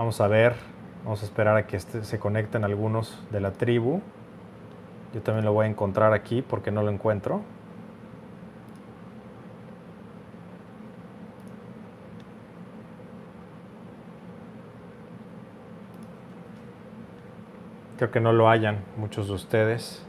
[0.00, 0.54] Vamos a ver,
[1.04, 4.00] vamos a esperar a que este- se conecten algunos de la tribu.
[5.12, 7.42] Yo también lo voy a encontrar aquí porque no lo encuentro.
[17.98, 20.02] Creo que no lo hayan muchos de ustedes.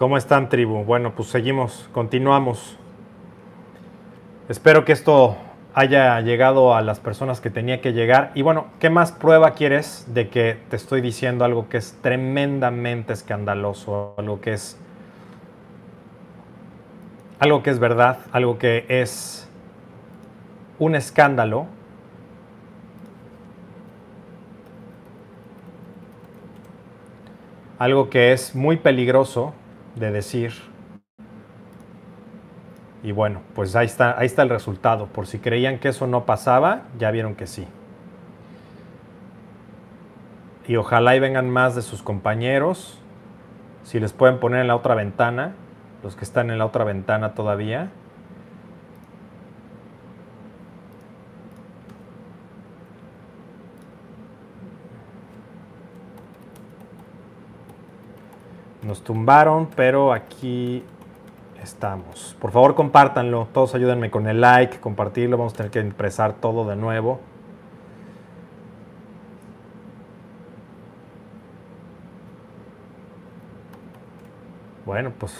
[0.00, 0.82] ¿Cómo están, tribu?
[0.82, 2.78] Bueno, pues seguimos, continuamos.
[4.48, 5.36] Espero que esto
[5.74, 8.32] haya llegado a las personas que tenía que llegar.
[8.34, 13.12] Y bueno, ¿qué más prueba quieres de que te estoy diciendo algo que es tremendamente
[13.12, 14.78] escandaloso, algo que es
[17.38, 19.50] algo que es verdad, algo que es
[20.78, 21.66] un escándalo?
[27.78, 29.52] Algo que es muy peligroso
[29.96, 30.52] de decir.
[33.02, 35.06] Y bueno, pues ahí está, ahí está el resultado.
[35.06, 37.66] Por si creían que eso no pasaba, ya vieron que sí.
[40.66, 42.98] Y ojalá y vengan más de sus compañeros.
[43.82, 45.54] Si les pueden poner en la otra ventana,
[46.02, 47.90] los que están en la otra ventana todavía.
[58.82, 60.82] Nos tumbaron, pero aquí
[61.62, 62.36] estamos.
[62.40, 63.48] Por favor, compártanlo.
[63.52, 65.36] Todos ayúdenme con el like, compartirlo.
[65.36, 67.20] Vamos a tener que impresar todo de nuevo.
[74.86, 75.34] Bueno, pues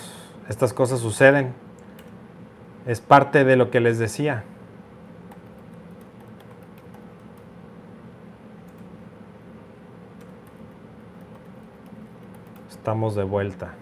[0.49, 1.55] estas cosas suceden.
[2.87, 4.45] Es parte de lo que les decía.
[12.91, 13.75] Estamos de vuelta.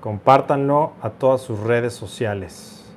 [0.00, 2.90] Compártanlo a todas sus redes sociales.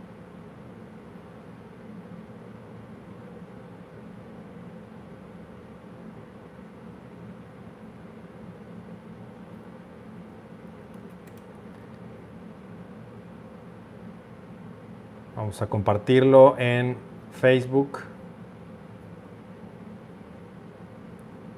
[15.35, 16.95] Vamos a compartirlo en
[17.33, 18.16] Facebook.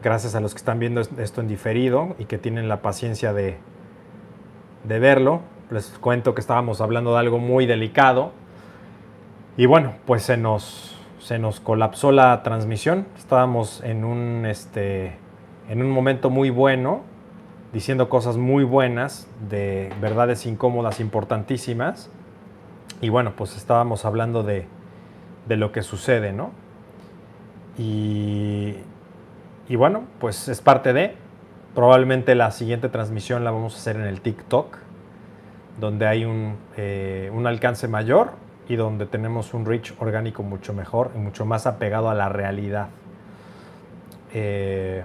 [0.01, 3.57] Gracias a los que están viendo esto en diferido y que tienen la paciencia de,
[4.85, 5.41] de verlo.
[5.71, 8.31] Les cuento que estábamos hablando de algo muy delicado.
[9.57, 13.07] Y bueno, pues se nos, se nos colapsó la transmisión.
[13.17, 15.17] Estábamos en un, este,
[15.67, 17.01] en un momento muy bueno,
[17.73, 22.09] diciendo cosas muy buenas, de verdades incómodas, importantísimas.
[23.01, 24.65] Y bueno, pues estábamos hablando de,
[25.49, 26.51] de lo que sucede, ¿no?
[27.77, 28.75] Y,
[29.69, 31.15] y bueno, pues es parte de.
[31.75, 34.77] Probablemente la siguiente transmisión la vamos a hacer en el TikTok,
[35.79, 38.31] donde hay un, eh, un alcance mayor
[38.67, 42.87] y donde tenemos un reach orgánico mucho mejor y mucho más apegado a la realidad.
[44.33, 45.03] Eh,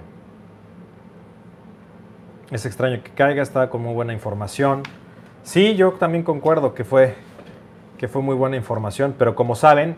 [2.51, 4.81] es extraño que caiga, está con muy buena información.
[5.43, 7.15] Sí, yo también concuerdo que fue,
[7.99, 9.95] que fue muy buena información, pero como saben,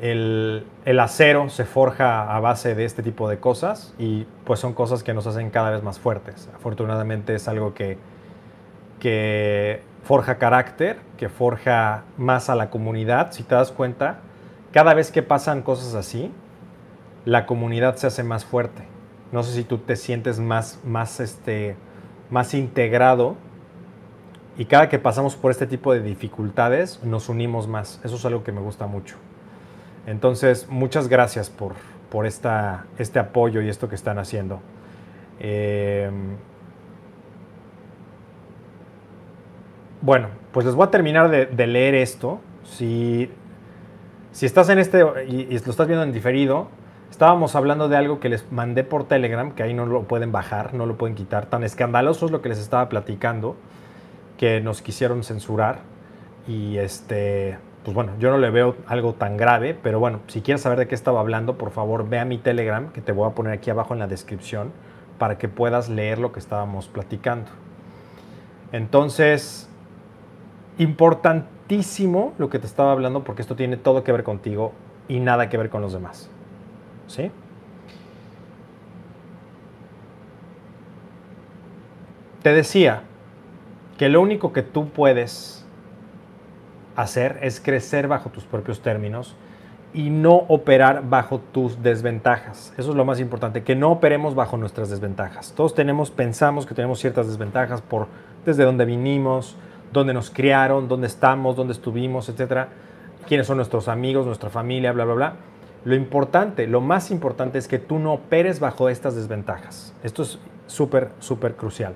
[0.00, 0.64] el,
[0.98, 5.14] acero se forja a base de este tipo de cosas y pues son cosas que
[5.14, 6.48] nos hacen cada vez más fuertes.
[6.54, 7.98] Afortunadamente es algo que,
[9.00, 13.32] que forja carácter, que forja más a la comunidad.
[13.32, 14.20] Si te das cuenta,
[14.72, 16.32] cada vez que pasan cosas así,
[17.24, 18.84] la comunidad se hace más fuerte.
[19.32, 21.76] No sé si tú te sientes más, más, este,
[22.30, 23.36] más integrado
[24.56, 28.00] y cada que pasamos por este tipo de dificultades nos unimos más.
[28.04, 29.16] Eso es algo que me gusta mucho.
[30.08, 31.74] Entonces, muchas gracias por,
[32.10, 34.60] por esta, este apoyo y esto que están haciendo.
[35.38, 36.10] Eh,
[40.00, 42.40] bueno, pues les voy a terminar de, leer esto.
[42.64, 43.30] Si,
[44.32, 46.68] si estás en este y, y, lo estás viendo en diferido,
[47.10, 50.72] estábamos hablando de algo que les mandé por Telegram, que ahí no lo pueden bajar,
[50.72, 51.50] no lo pueden quitar.
[51.50, 53.56] Tan escandaloso es lo que les estaba platicando,
[54.38, 55.80] que nos quisieron censurar.
[56.46, 57.58] Y este,
[57.88, 60.88] pues bueno, yo no le veo algo tan grave, pero bueno, si quieres saber de
[60.88, 63.70] qué estaba hablando, por favor ve a mi Telegram, que te voy a poner aquí
[63.70, 64.72] abajo en la descripción,
[65.16, 67.50] para que puedas leer lo que estábamos platicando.
[68.72, 69.70] Entonces,
[70.76, 74.72] important, importantísimo lo que te estaba hablando porque esto tiene todo que ver contigo
[75.06, 76.30] y nada que ver con los demás.
[77.06, 77.30] ¿Sí?
[82.42, 83.02] Te decía
[83.98, 85.57] que lo único que tú puedes
[86.98, 89.36] hacer es crecer bajo tus propios términos
[89.94, 92.74] y no operar bajo tus desventajas.
[92.76, 95.52] Eso es lo más importante, que no operemos bajo nuestras desventajas.
[95.56, 98.08] Todos tenemos, pensamos que tenemos ciertas desventajas por
[98.44, 99.56] desde dónde vinimos,
[99.92, 102.68] dónde nos criaron, dónde estamos, dónde estuvimos, etcétera,
[103.28, 105.32] quiénes son nuestros amigos, nuestra familia, bla, bla, bla.
[105.84, 109.94] Lo importante, lo más importante es que tú no operes bajo estas desventajas.
[110.02, 111.94] Esto es súper, súper crucial.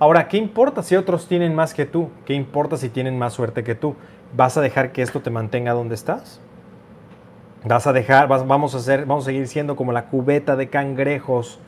[0.00, 2.10] Ahora, ¿qué importa si otros tienen más que tú?
[2.24, 3.96] ¿Qué importa si tienen más suerte que tú?
[4.36, 6.40] ¿Vas a dejar que esto te mantenga donde estás?
[7.64, 11.58] Vas a dejar, vamos a hacer, vamos a seguir siendo como la cubeta de cangrejos,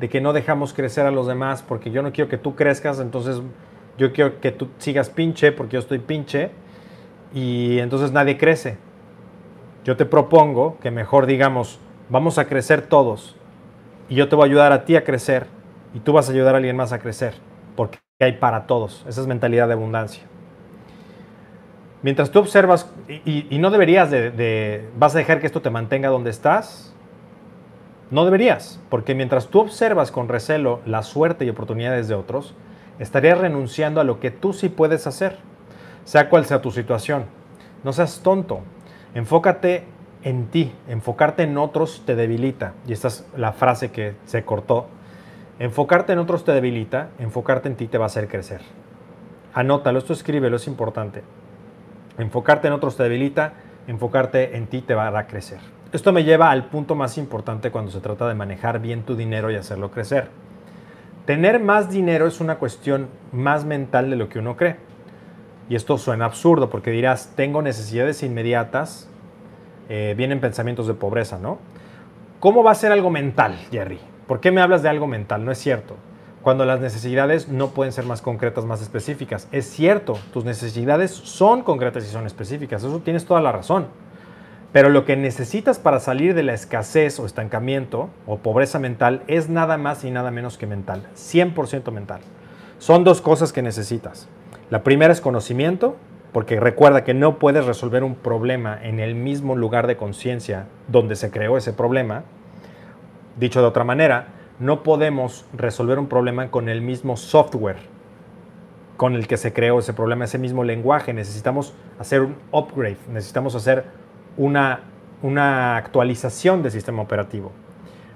[0.00, 3.00] de que no dejamos crecer a los demás porque yo no quiero que tú crezcas,
[3.00, 3.40] entonces
[3.96, 6.50] yo quiero que tú sigas pinche porque yo estoy pinche
[7.32, 8.76] y entonces nadie crece.
[9.84, 11.80] Yo te propongo que mejor digamos,
[12.10, 13.34] vamos a crecer todos
[14.10, 15.46] y yo te voy a ayudar a ti a crecer
[15.94, 17.47] y tú vas a ayudar a alguien más a crecer
[17.78, 19.04] porque hay para todos.
[19.06, 20.24] Esa es mentalidad de abundancia.
[22.02, 22.92] Mientras tú observas,
[23.24, 26.92] y, no deberías de, vas a dejar que esto te mantenga donde estás,
[28.10, 32.56] no deberías, porque mientras tú observas con recelo la suerte y oportunidades de otros,
[32.98, 35.36] estarías renunciando a lo que tú sí puedes hacer,
[36.02, 37.26] sea cual sea tu situación.
[37.84, 38.62] No seas tonto,
[39.14, 39.84] enfócate
[40.24, 44.88] en ti, enfocarte en otros te debilita, y esta es la frase que se cortó.
[45.58, 48.60] Enfocarte en otros te debilita, enfocarte en ti te va a hacer crecer.
[49.54, 51.24] Anótalo, esto escríbelo, es importante.
[52.16, 53.54] Enfocarte en otros te debilita,
[53.88, 55.58] enfocarte en ti te va a dar crecer.
[55.90, 59.50] Esto me lleva al punto más importante cuando se trata de manejar bien tu dinero
[59.50, 60.28] y hacerlo crecer.
[61.24, 64.76] Tener más dinero es una cuestión más mental de lo que uno cree.
[65.68, 69.10] Y esto suena absurdo porque dirás, tengo necesidades inmediatas,
[69.88, 71.58] eh, vienen pensamientos de pobreza, ¿no?
[72.38, 73.98] ¿Cómo va a ser algo mental, Jerry?
[74.28, 75.44] ¿Por qué me hablas de algo mental?
[75.44, 75.96] No es cierto
[76.48, 79.48] cuando las necesidades no pueden ser más concretas, más específicas.
[79.52, 83.88] Es cierto, tus necesidades son concretas y son específicas, eso tienes toda la razón.
[84.72, 89.48] Pero lo que necesitas para salir de la escasez o estancamiento o pobreza mental es
[89.48, 92.20] nada más y nada menos que mental, 100% mental.
[92.78, 94.28] Son dos cosas que necesitas.
[94.70, 95.96] La primera es conocimiento,
[96.32, 101.16] porque recuerda que no puedes resolver un problema en el mismo lugar de conciencia donde
[101.16, 102.24] se creó ese problema.
[103.38, 107.98] Dicho de otra manera, no podemos resolver un problema con el mismo software
[108.98, 111.14] con el que se creó ese problema, ese mismo lenguaje.
[111.14, 113.84] Necesitamos hacer un upgrade, necesitamos hacer
[114.36, 114.80] una,
[115.22, 117.52] una actualización del sistema operativo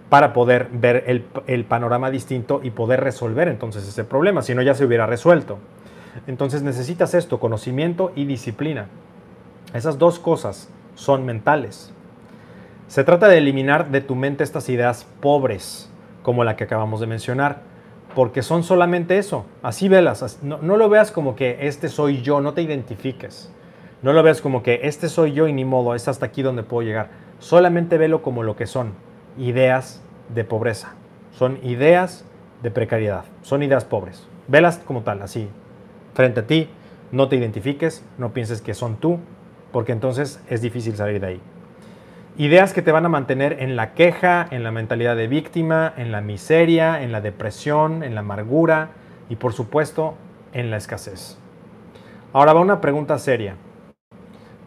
[0.09, 4.61] para poder ver el, el, panorama distinto y poder resolver entonces ese problema, si no
[4.61, 5.59] ya se hubiera resuelto.
[6.27, 8.89] Entonces necesitas esto, conocimiento y disciplina.
[9.73, 11.92] Esas dos cosas son mentales.
[12.93, 15.91] Se trata de eliminar de tu mente estas ideas pobres,
[16.23, 17.63] como la que acabamos de mencionar,
[18.15, 22.53] porque son solamente eso, así velas, no, lo veas como que este soy yo, no
[22.53, 23.51] te identifiques,
[24.03, 26.65] no lo veas como que este soy yo y ni modo, es hasta aquí donde
[26.65, 27.09] puedo llegar,
[27.39, 28.93] solamente velo como lo que son,
[29.39, 30.93] ideas de pobreza,
[31.31, 32.27] son ideas
[32.63, 35.49] de precariedad, son ideas pobres, velas como tal, así,
[36.13, 36.69] frente a ti,
[37.11, 39.19] no te identifiques, no pienses que son tú,
[39.73, 41.41] porque entonces es difícil salir de ahí.
[42.39, 46.13] Ideas que te van a mantener en la queja, en la mentalidad de víctima, en
[46.13, 48.89] la miseria, en la depresión, en la amargura
[49.29, 50.15] y por supuesto
[50.55, 51.37] en la escasez.
[52.33, 53.57] Ahora va una pregunta seria.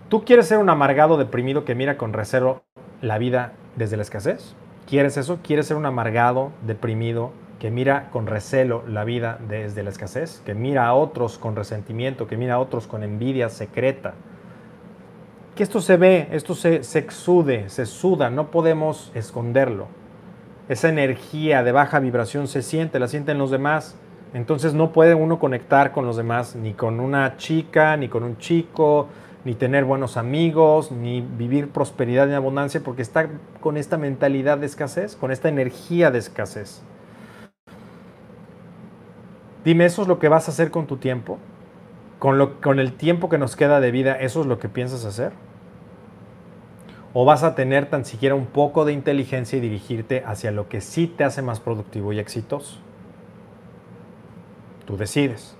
[0.09, 2.61] ¿Tú quieres ser un amargado deprimido que mira con recelo
[3.01, 4.55] la vida desde la escasez?
[4.87, 5.39] ¿Quieres eso?
[5.41, 10.43] ¿Quieres ser un amargado deprimido que mira con recelo la vida desde la escasez?
[10.45, 14.13] Que mira a otros con resentimiento, que mira a otros con envidia secreta,
[15.55, 19.87] que esto se ve, esto se, exude, se suda, no podemos esconderlo.
[20.67, 23.95] Esa energía de baja vibración se siente, la sienten los demás.
[24.33, 28.37] Entonces no puede uno conectar con los demás, ni con una chica, ni con un
[28.37, 29.07] chico,
[29.45, 33.29] ni tener buenos amigos, ni vivir prosperidad y abundancia, porque está
[33.61, 36.81] con esta mentalidad de escasez, con esta energía de escasez.
[39.63, 41.37] Dime, ¿eso es lo que vas a hacer con tu tiempo?
[42.19, 45.05] ¿Con, lo, con el tiempo que nos queda de vida, eso es lo que piensas
[45.05, 45.33] hacer?
[47.17, 50.81] o vas a tener tan siquiera un poco de inteligencia y dirigirte hacia lo que
[50.81, 52.77] sí te hace más productivo y exitoso.
[54.85, 55.55] Tú decides.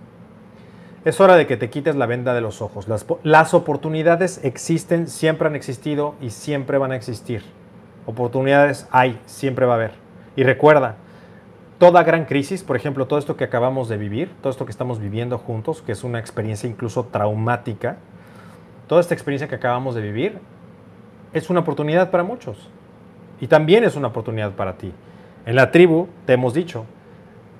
[1.06, 2.90] Es hora de que te quites la venda de los ojos.
[2.90, 7.42] Las, las, oportunidades existen, siempre han existido y siempre van a existir.
[8.06, 9.92] Oportunidades hay, siempre va a haber.
[10.36, 10.98] Y recuerda,
[11.78, 15.00] toda gran crisis, por ejemplo, todo esto que acabamos de vivir, todo esto que estamos
[15.00, 17.98] viviendo juntos, que es una experiencia incluso traumática,
[18.88, 20.40] toda esta experiencia que acabamos de vivir
[21.34, 22.70] es una oportunidad para muchos.
[23.42, 24.94] Y también es una oportunidad para ti.
[25.46, 26.86] En la tribu te hemos dicho,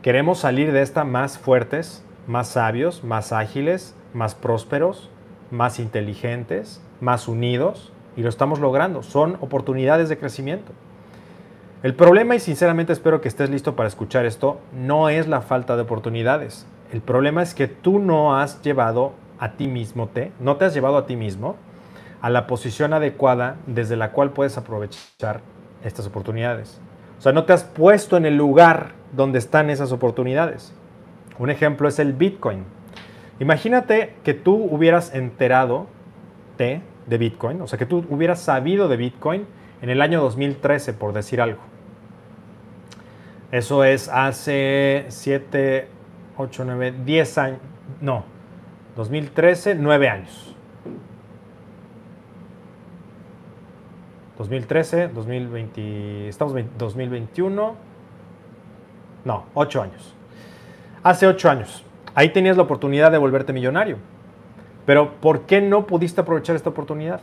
[0.02, 5.10] queremos salir de esta más fuertes, más sabios, más ágiles, más prósperos,
[5.52, 9.04] más inteligentes, más unidos, y lo estamos logrando.
[9.04, 10.72] Son oportunidades de crecimiento.
[11.86, 15.76] El problema, y sinceramente espero que estés listo para escuchar esto, no es la falta
[15.76, 16.66] de oportunidades.
[16.92, 20.74] El problema es que tú no has llevado a ti mismo, te, no te has
[20.74, 21.58] llevado a ti mismo
[22.22, 25.42] a la posición adecuada desde la cual puedes aprovechar
[25.84, 26.82] estas oportunidades.
[27.20, 30.74] O sea, no te has puesto en el lugar donde están esas oportunidades.
[31.38, 32.64] Un ejemplo es el Bitcoin.
[33.40, 35.86] Imagínate que tú hubieras enterado
[36.58, 39.46] de, Bitcoin, o sea, que tú hubieras sabido de Bitcoin
[39.84, 41.75] en el año 2013, por decir algo.
[43.56, 45.88] Eso es hace 7,
[46.36, 47.60] 8, 9, 10 años.
[48.02, 48.26] No,
[48.98, 50.54] 2013, 9 años.
[54.38, 57.76] 2013, 2020, estamos en 2021.
[59.24, 60.14] No, 8 años.
[61.02, 61.86] Hace 8 años.
[62.14, 64.00] Ahí tenías la oportunidad de volverte millonario.
[64.86, 67.22] Pero ¿por qué no pudiste aprovechar esta oportunidad?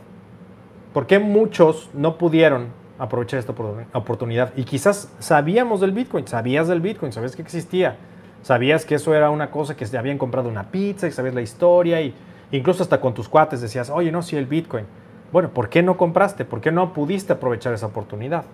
[0.95, 3.53] ¿Por qué muchos no pudieron aprovechar esta
[3.93, 4.53] oportunidad?
[4.55, 7.97] Y quizás sabíamos del Bitcoin, sabías del Bitcoin, sabías que existía,
[8.41, 11.41] sabías que eso era una cosa que se habían comprado una pizza, y sabías la
[11.41, 12.13] historia, y
[12.51, 14.85] incluso hasta con tus cuates decías, oye, no, sí, el Bitcoin.
[15.31, 16.45] Bueno, ¿por qué no compraste?
[16.45, 18.45] ¿Por qué no pudiste aprovechar esa oportunidad?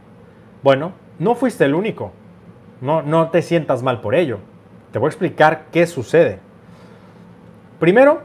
[0.63, 2.12] Bueno, no fuiste el único.
[2.81, 4.39] No, no te sientas mal por ello.
[4.91, 6.39] Te voy a explicar qué sucede.
[7.79, 8.22] Primero,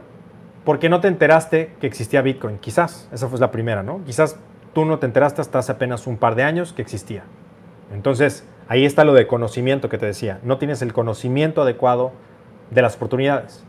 [0.63, 2.57] porque no te enteraste que existía Bitcoin.
[2.57, 4.01] Quizás, esa fue la primera, ¿no?
[4.05, 4.39] Quizás
[4.75, 7.23] tú no te enteraste hasta hace apenas un par de años que existía.
[7.93, 10.39] Entonces, ahí está lo de conocimiento que te decía.
[10.43, 12.11] No tienes el conocimiento adecuado
[12.71, 13.63] de las oportunidades.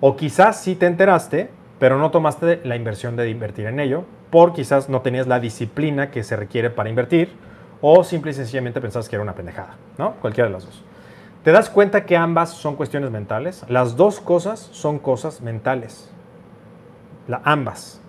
[0.00, 4.54] O quizás sí te enteraste, pero no tomaste la inversión de invertir en ello, por
[4.54, 7.36] quizás no tenías la disciplina que se requiere para invertir,
[7.82, 10.14] o simple y sencillamente pensabas que era una pendejada, ¿no?
[10.14, 10.82] Cualquiera de las dos.
[11.44, 13.64] ¿Te das cuenta que ambas son cuestiones mentales?
[13.68, 16.10] Las dos cosas son cosas mentales.
[17.28, 18.01] La, ambas.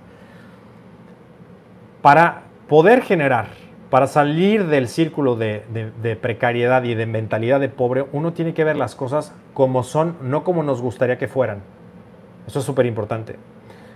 [2.04, 3.48] Para poder generar,
[3.90, 8.76] para salir del círculo de, precariedad y de mentalidad de pobre, uno tiene que ver
[8.76, 11.62] las cosas como son, no como nos gustaría que fueran.
[12.46, 13.38] Eso es súper importante.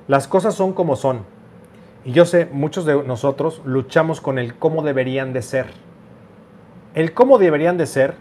[0.07, 1.25] Las cosas son como son.
[2.05, 5.65] Y yo sé, muchos de nosotros luchamos con el cómo deberían de ser.
[6.95, 8.15] El cómo deberían de ser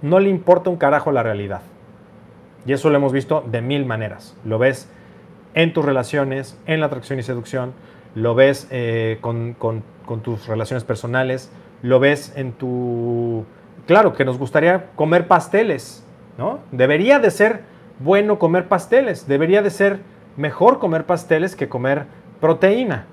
[0.00, 1.60] no le importa un carajo la realidad.
[2.66, 4.36] Y eso lo hemos visto de mil maneras.
[4.44, 4.90] Lo ves
[5.54, 7.72] en tus relaciones, en la atracción y seducción,
[8.14, 9.56] lo ves eh, con,
[10.22, 11.50] tus relaciones personales,
[11.82, 13.44] lo ves en tu...
[13.86, 16.04] Claro, que nos gustaría comer pasteles,
[16.38, 16.60] ¿no?
[16.70, 17.62] Debería de ser
[17.98, 20.00] bueno comer pasteles, debería de ser
[20.36, 22.04] mejor comer pasteles que comer
[22.40, 23.06] proteína.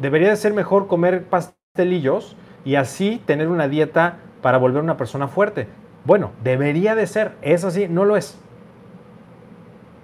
[0.00, 5.28] Debería de ser mejor comer pastelillos y así tener una dieta para volver una persona
[5.28, 5.68] fuerte.
[6.04, 8.38] Bueno, debería de ser, es así, no lo es.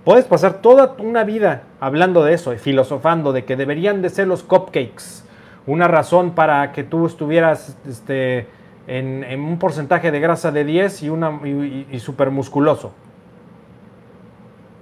[0.04, 4.28] Puedes pasar toda una vida hablando de eso y filosofando de que deberían de ser
[4.28, 5.24] los cupcakes
[5.66, 8.48] una razón para que tú estuvieras este,
[8.86, 12.92] en, un porcentaje de grasa de 10 y, una, y, súper musculoso.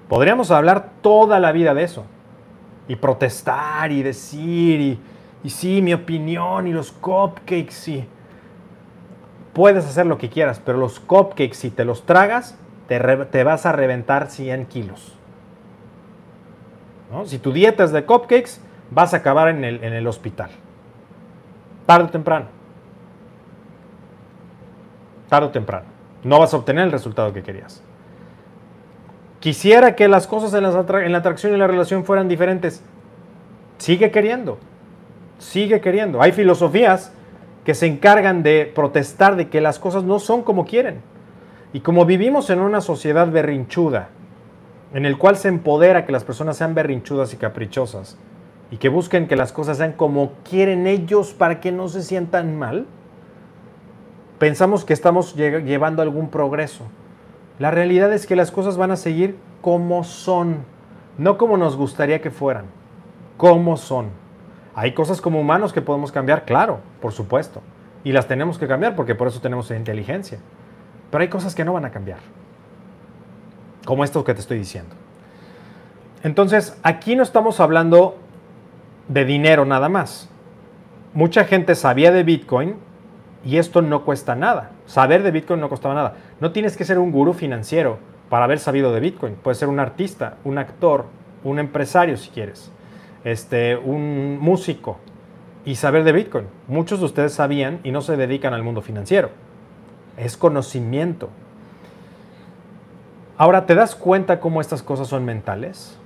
[0.09, 2.05] Podríamos hablar toda la vida de eso
[2.87, 5.01] y protestar y decir y,
[5.45, 8.09] y sí, mi opinión y los cupcakes y
[9.53, 12.57] puedes hacer lo que quieras, pero los cupcakes, si te los tragas,
[12.89, 15.15] te, vas a reventar 100 kilos.
[17.25, 20.51] Si tu dieta es de cupcakes, vas a acabar en el, en hospital.
[21.87, 22.47] Tarde o temprano.
[25.29, 25.87] Tarde o temprano.
[26.25, 27.83] No vas a obtener el resultado que querías.
[29.41, 32.83] Quisiera que las cosas en, en la atracción y la relación fueran diferentes.
[33.79, 34.59] Sigue queriendo.
[35.39, 36.21] Sigue queriendo.
[36.21, 37.13] Hay filosofías
[37.65, 41.03] que se encargan de protestar de que las cosas no son como quieren.
[41.73, 44.09] Y como vivimos en una sociedad berrinchuda,
[44.95, 48.17] en el cual se empodera que las personas sean berrinchudas y caprichosas,
[48.71, 52.59] y que busquen que las cosas sean como quieren ellos para que no se sientan
[52.59, 52.87] mal,
[54.39, 56.85] pensamos que estamos llevando algún progreso.
[57.59, 60.65] La realidad es que las cosas van a seguir como son,
[61.19, 62.67] no como nos gustaría que fueran,
[63.37, 64.07] como son.
[64.75, 67.63] Hay cosas como humanos que podemos cambiar, claro, por supuesto.
[68.05, 70.39] Y las tenemos que cambiar porque por eso tenemos inteligencia.
[71.11, 72.19] Pero hay cosas que no van a cambiar.
[73.85, 74.95] Como esto que te estoy diciendo.
[76.23, 78.17] Entonces, aquí no estamos hablando
[79.09, 80.29] de dinero nada más.
[81.15, 82.77] Mucha gente sabía de Bitcoin
[83.45, 84.73] y esto no cuesta nada.
[84.87, 86.17] Saber de Bitcoin no costaba nada.
[86.41, 87.99] No tienes que ser un gurú financiero
[88.29, 89.35] para haber sabido de Bitcoin.
[89.37, 91.07] Puedes ser un artista, un actor,
[91.45, 92.71] un empresario si quieres,
[93.25, 94.99] este, un músico
[95.65, 96.47] y saber de Bitcoin.
[96.67, 99.31] Muchos de ustedes sabían y no se dedican al mundo financiero.
[100.19, 101.31] Es conocimiento.
[103.37, 105.97] Ahora, ¿te das cuenta cómo estas cosas son mentales?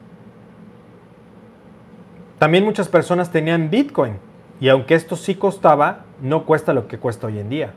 [2.39, 4.19] También muchas personas tenían Bitcoin
[4.61, 7.73] y aunque esto sí costaba, no cuesta lo que cuesta hoy en día.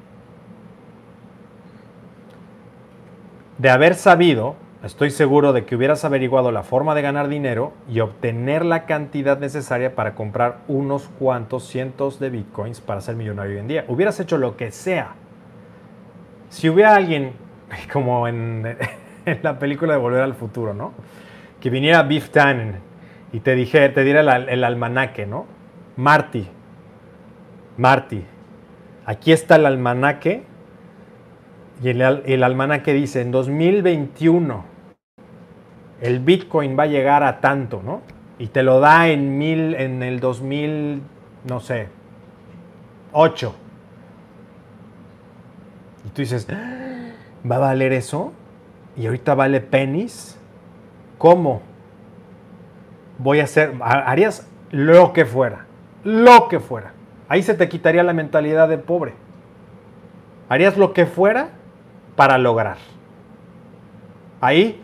[3.58, 8.02] De haber sabido, estoy seguro de que hubieras averiguado la forma de ganar dinero y
[8.02, 13.60] obtener la cantidad necesaria para comprar unos cuantos cientos de bitcoins para ser millonario hoy
[13.60, 13.86] en día.
[13.88, 15.16] Hubieras hecho lo que sea.
[16.56, 17.34] Si hubiera alguien,
[17.92, 18.78] como en,
[19.42, 20.94] la película de Volver al Futuro, ¿no?
[21.60, 22.78] Que viniera Biff Tannen
[23.34, 25.48] y te, dije, te diera el, almanaque, ¿no?
[25.98, 26.48] Marty,
[27.76, 28.24] Marty,
[29.06, 30.44] aquí está el almanaque
[31.84, 34.64] y el, el almanaque dice, en 2021
[36.00, 38.02] el Bitcoin va a llegar a tanto, ¿no?
[38.40, 41.02] Y te lo da en, mil, en el 2000,
[41.50, 41.90] no sé,
[43.12, 43.56] 8.
[46.16, 48.32] Y tú dices, ¿va a valer eso?
[48.96, 50.40] Y ahorita vale pennies.
[51.18, 51.62] ¿Cómo?
[53.18, 55.66] Voy a hacer, harías lo que fuera,
[56.06, 56.94] lo que fuera.
[57.28, 59.12] Ahí se te quitaría la mentalidad de pobre.
[60.48, 61.50] Harías lo que fuera
[62.16, 62.78] para lograr.
[64.40, 64.82] Ahí,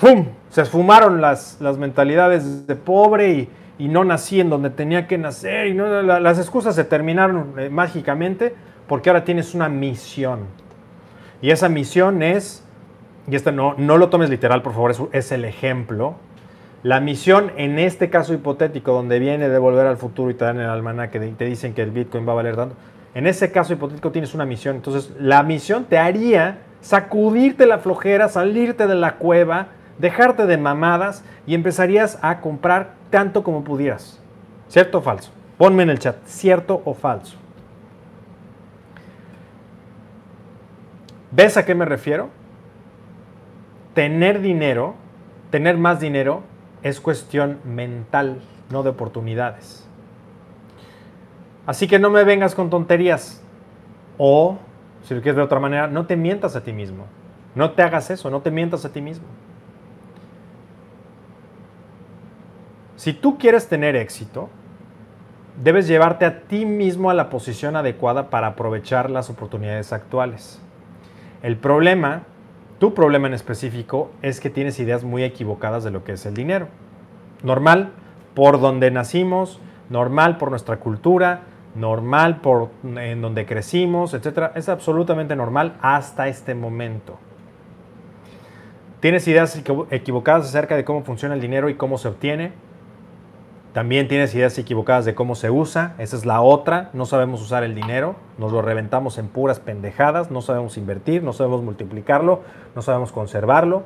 [0.00, 0.28] ¡pum!
[0.48, 5.66] Se esfumaron las, las mentalidades de pobre y, no nací en donde tenía que nacer.
[5.66, 8.54] Y no, las excusas se terminaron eh, mágicamente
[8.88, 10.40] porque ahora tienes una misión.
[11.40, 12.64] Y esa misión es,
[13.30, 16.16] y este no, no lo tomes literal, por favor, es, es el ejemplo.
[16.82, 20.58] La misión en este caso hipotético, donde viene de volver al futuro y te dan
[20.58, 22.76] el almanaque y te dicen que el Bitcoin va a valer tanto,
[23.14, 24.76] en ese caso hipotético tienes una misión.
[24.76, 29.68] Entonces, la misión te haría sacudirte la flojera, salirte de la cueva,
[29.98, 34.20] dejarte de mamadas y empezarías a comprar tanto como pudieras.
[34.68, 35.32] ¿Cierto o falso?
[35.56, 37.36] Ponme en el chat, ¿cierto o falso?
[41.30, 42.30] ¿Ves a qué me refiero?
[43.94, 44.94] Tener dinero,
[45.50, 46.42] tener más dinero,
[46.82, 49.86] es cuestión mental, no de oportunidades.
[51.66, 53.42] Así que no me vengas con tonterías.
[54.16, 54.58] O,
[55.02, 57.04] si lo quieres de otra manera, no te mientas a ti mismo.
[57.54, 59.26] No te hagas eso, no te mientas a ti mismo.
[62.96, 64.48] Si tú quieres tener éxito,
[65.62, 70.60] debes llevarte a ti mismo a la posición adecuada para aprovechar las oportunidades actuales.
[71.42, 72.22] El problema,
[72.78, 76.34] tu problema en específico, es que tienes ideas muy equivocadas de lo que es el
[76.34, 76.68] dinero.
[77.42, 77.92] Normal,
[78.34, 81.42] por donde nacimos, normal por nuestra cultura,
[81.74, 87.18] normal por en donde crecimos, etcétera, es absolutamente normal hasta este momento.
[89.00, 92.52] Tienes ideas equivocadas acerca de cómo funciona el dinero y cómo se obtiene.
[93.72, 95.94] También tienes ideas equivocadas de cómo se usa.
[95.98, 96.90] Esa es la otra.
[96.92, 98.16] No sabemos usar el dinero.
[98.38, 100.30] Nos lo reventamos en puras pendejadas.
[100.30, 101.22] No sabemos invertir.
[101.22, 102.40] No sabemos multiplicarlo.
[102.74, 103.82] No sabemos conservarlo.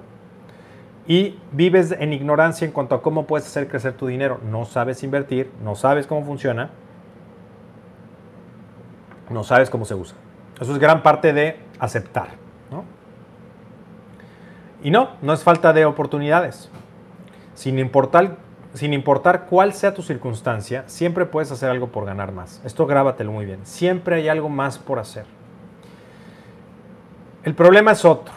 [1.07, 4.38] Y vives en ignorancia en cuanto a cómo puedes hacer crecer tu dinero.
[4.49, 5.51] No sabes invertir.
[5.62, 6.71] No sabes cómo funciona
[9.33, 10.16] no sabes cómo se usa.
[10.61, 12.29] Eso es gran parte de aceptar.
[12.71, 12.85] ¿no?
[14.83, 16.71] Y no, no es falta de oportunidades.
[17.55, 18.37] Sin importar,
[18.74, 22.61] sin importar cuál sea tu circunstancia, siempre puedes hacer algo por ganar más.
[22.64, 23.61] Esto grábatelo muy bien.
[23.64, 25.24] Siempre hay algo más por hacer.
[27.44, 28.32] El problema es otro.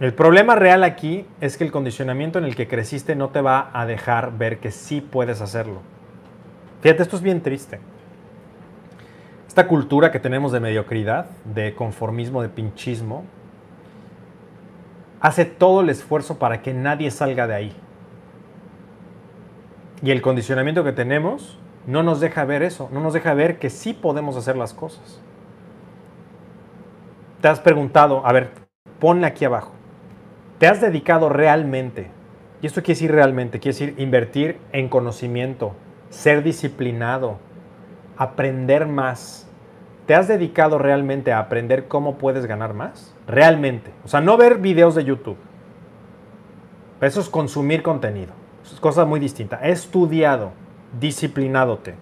[0.00, 3.70] El problema real aquí es que el condicionamiento en el que creciste no te va
[3.72, 5.80] a dejar ver que sí puedes hacerlo.
[6.82, 7.80] Fíjate, esto es bien triste
[9.56, 13.24] esta cultura que tenemos de mediocridad, de conformismo, de pinchismo,
[15.18, 17.76] hace todo el esfuerzo para que nadie salga de ahí.
[20.02, 23.70] Y el condicionamiento que tenemos no nos deja ver eso, no nos deja ver que
[23.70, 25.20] sí podemos hacer las cosas.
[27.40, 28.50] Te has preguntado, a ver,
[28.98, 29.72] ponle aquí abajo,
[30.58, 32.10] ¿te has dedicado realmente?
[32.62, 35.74] Y esto quiere decir realmente, quiere decir invertir en conocimiento,
[36.08, 37.38] ser disciplinado,
[38.16, 39.46] aprender más,
[40.06, 43.12] ¿Te has dedicado realmente a aprender cómo puedes ganar más?
[43.26, 43.90] Realmente.
[44.04, 45.36] O sea, no ver videos de YouTube.
[47.00, 48.32] Eso es consumir contenido.
[48.72, 49.60] Es cosa muy distinta.
[49.62, 50.52] He estudiado,
[50.98, 51.94] disciplinadote.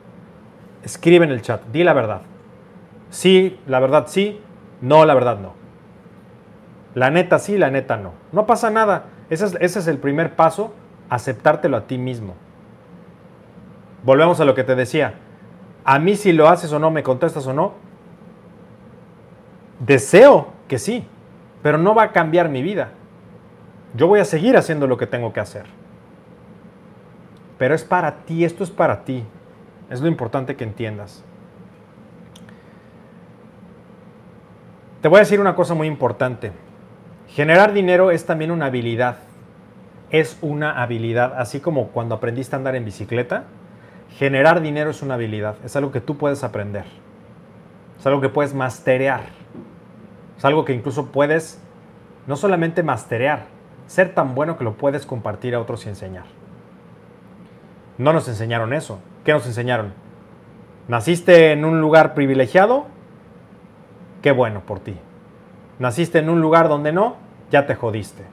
[0.83, 2.23] Escribe en el chat, di la verdad.
[3.11, 4.41] Sí, la verdad sí,
[4.81, 5.55] no, la verdad no.
[6.95, 8.13] La neta sí, la neta no.
[8.33, 9.07] No pasa nada.
[9.31, 10.75] Es, ese es el primer paso,
[11.09, 12.35] aceptártelo a ti mismo.
[14.03, 15.15] Volvemos a lo que te decía.
[15.85, 17.85] A mí si lo haces o no, me contestas o no,
[19.81, 21.07] Deseo que sí,
[21.63, 22.91] pero no va a cambiar mi vida.
[23.95, 25.65] Yo voy a seguir haciendo lo que tengo que hacer.
[27.59, 29.25] Pero es para ti, esto es para ti.
[29.91, 31.23] Es lo importante que entiendas.
[35.01, 36.53] Te voy a decir una cosa muy importante.
[37.29, 39.19] Generar dinero es también una habilidad.
[40.11, 43.45] Es una habilidad, así como cuando aprendiste a andar en bicicleta.
[44.17, 46.85] Generar dinero es una habilidad, es algo que tú puedes aprender.
[47.99, 49.23] Es algo que puedes masterear.
[50.39, 51.61] Es algo que incluso puedes
[52.27, 53.47] no solamente masterear,
[53.87, 56.25] ser tan bueno que lo puedes compartir a otros y enseñar.
[57.99, 58.99] No nos enseñaron eso.
[59.25, 59.93] ¿Qué nos enseñaron?
[60.89, 62.87] ¿Naciste en un lugar privilegiado?
[64.23, 64.97] Qué bueno por ti.
[65.79, 67.17] ¿Naciste en un lugar donde no?
[67.51, 68.25] Ya te jodiste.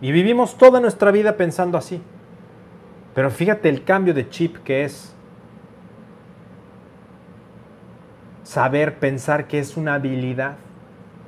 [0.00, 2.02] Y vivimos toda nuestra vida pensando así.
[3.14, 5.14] Pero fíjate el cambio de chip que es
[8.42, 10.56] saber pensar que es una habilidad.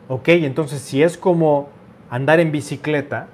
[0.09, 1.69] Ok, entonces si es como
[2.11, 3.29] andar en bicicleta,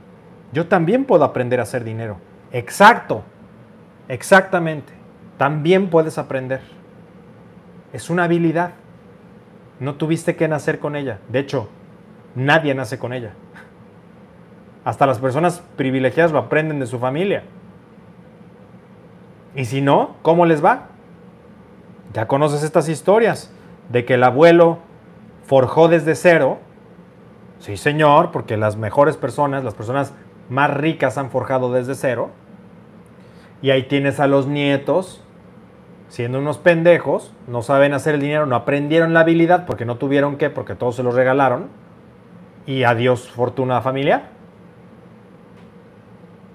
[0.53, 2.17] yo también puedo aprender a hacer dinero.
[2.53, 3.23] Exacto,
[4.11, 4.93] exactamente.
[5.39, 6.61] También puedes aprender.
[7.93, 8.73] Es una habilidad.
[9.79, 11.19] No tuviste que nacer con ella.
[11.29, 11.69] De hecho,
[12.35, 13.33] nadie nace con ella.
[14.85, 17.45] Hasta las personas privilegiadas lo aprenden de su familia.
[19.55, 20.89] Y si no, ¿cómo les va?
[22.13, 23.53] Ya conoces estas historias
[23.89, 24.79] de que el abuelo
[25.47, 26.59] forjó desde cero.
[27.59, 30.13] Sí, señor, porque las mejores personas, las personas
[30.49, 32.31] más ricas han forjado desde cero.
[33.63, 35.23] Y ahí tienes a los nietos
[36.09, 40.37] siendo unos pendejos, no saben hacer el dinero, no aprendieron la habilidad porque no tuvieron
[40.37, 41.69] que, porque todos se los regalaron.
[42.67, 44.25] Y adiós fortuna familiar.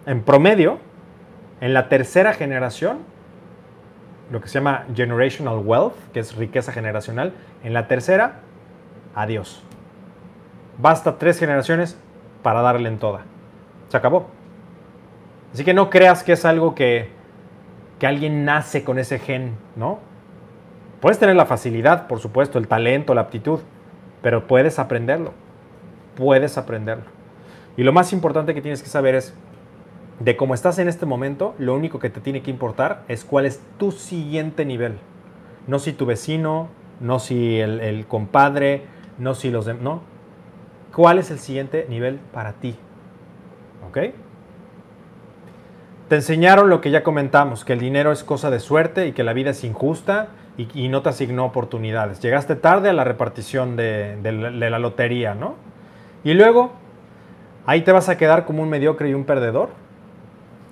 [0.05, 0.77] En promedio,
[1.61, 2.99] en la tercera generación,
[4.31, 8.41] lo que se llama generational wealth, que es riqueza generacional, en la tercera,
[9.15, 9.63] adiós.
[10.77, 11.97] Basta tres generaciones
[12.43, 13.21] para darle en toda.
[13.89, 14.27] Se acabó.
[15.55, 17.07] Así que no creas que es algo que,
[17.97, 19.99] que alguien nace con ese gen, ¿no?
[20.99, 23.61] Puedes tener la facilidad, por supuesto, el talento, la aptitud,
[24.21, 25.31] pero puedes aprenderlo.
[26.17, 27.05] Puedes aprenderlo.
[27.77, 29.33] Y lo más importante que tienes que saber es
[30.19, 33.45] de cómo estás en este momento, lo único que te tiene que importar es cuál
[33.45, 34.97] es tu siguiente nivel.
[35.67, 36.67] No si tu vecino,
[36.99, 38.87] no si el, compadre,
[39.17, 40.01] no si los demás, no.
[40.93, 42.75] ¿Cuál es el siguiente nivel para ti?
[43.87, 44.24] ¿Ok?
[46.09, 49.23] Te enseñaron lo que ya comentamos, que el dinero es cosa de suerte y que
[49.23, 52.21] la vida es injusta y, no te asignó oportunidades.
[52.21, 55.55] Llegaste tarde a la repartición de, la lotería, ¿no?
[56.23, 56.71] Y luego,
[57.65, 59.69] ahí te vas a quedar como un mediocre y un perdedor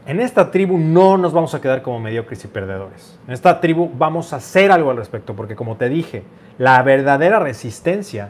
[0.06, 3.18] en esta tribu no nos vamos a quedar como mediocres y perdedores.
[3.26, 6.24] En esta tribu vamos a hacer algo al respecto, porque como te dije,
[6.58, 8.30] la verdadera resistencia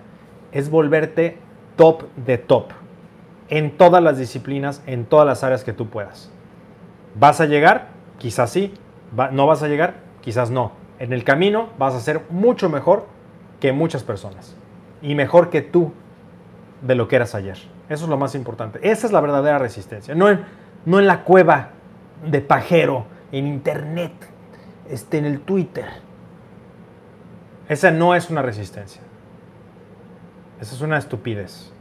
[0.52, 1.38] es volverte
[1.76, 2.72] top de top
[3.50, 6.32] en todas las disciplinas, en todas las áreas que tú puedas.
[7.16, 7.90] ¿Vas a llegar?
[8.18, 8.74] Quizás sí.
[9.32, 9.96] ¿No vas a llegar?
[10.22, 10.72] Quizás no.
[11.00, 13.08] En el camino vas a ser mucho mejor
[13.60, 14.56] que muchas personas
[15.02, 15.92] y mejor que tú
[16.82, 17.58] de lo que eras ayer.
[17.90, 18.80] Eso es lo más importante.
[18.82, 20.16] Esa es la verdadera resistencia.
[20.16, 20.46] No en,
[20.86, 21.70] la cueva
[22.26, 24.14] de pajero, en internet,
[24.90, 25.86] este, en el Twitter.
[27.70, 29.02] Esa no es una resistencia.
[30.60, 31.72] Esa es una estupidez.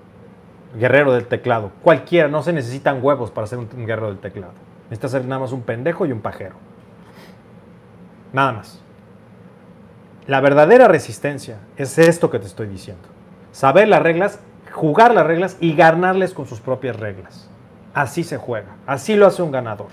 [0.79, 1.71] Guerrero del teclado.
[1.83, 4.55] Cualquiera, no se necesitan huevos para ser un guerrero del teclado.
[4.85, 6.55] Necesitas ser nada más un pendejo y un pajero.
[8.33, 8.81] Nada más.
[10.27, 13.03] La verdadera resistencia es esto que te estoy diciendo.
[13.51, 14.41] Saber las reglas,
[14.71, 17.49] jugar las reglas y ganarles con sus propias reglas.
[17.95, 19.89] Así se juega, así lo hace un ganador.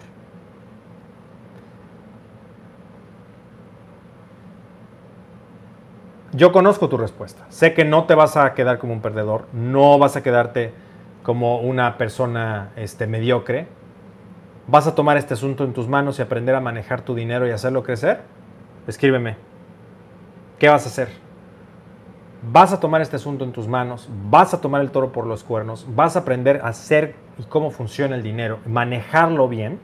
[6.32, 7.46] Yo conozco tu respuesta.
[7.50, 10.74] Sé que no te vas a quedar como un perdedor, no vas a quedarte
[11.24, 13.68] como una persona este, mediocre.
[14.70, 17.52] ¿Vas a tomar este asunto en tus manos y aprender a manejar tu dinero y
[17.52, 18.22] hacerlo crecer?
[18.88, 19.38] Escríbeme.
[20.58, 21.10] ¿Qué vas a hacer?
[22.42, 25.44] vas a tomar este asunto en tus manos, vas a tomar el toro por los
[25.44, 29.80] cuernos, vas a aprender a hacer y cómo funciona el dinero, manejarlo bien,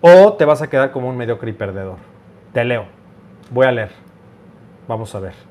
[0.00, 1.96] o te vas a quedar como un mediocre y perdedor.
[2.52, 2.86] Te leo,
[3.50, 3.90] voy a leer,
[4.88, 5.49] vamos a ver.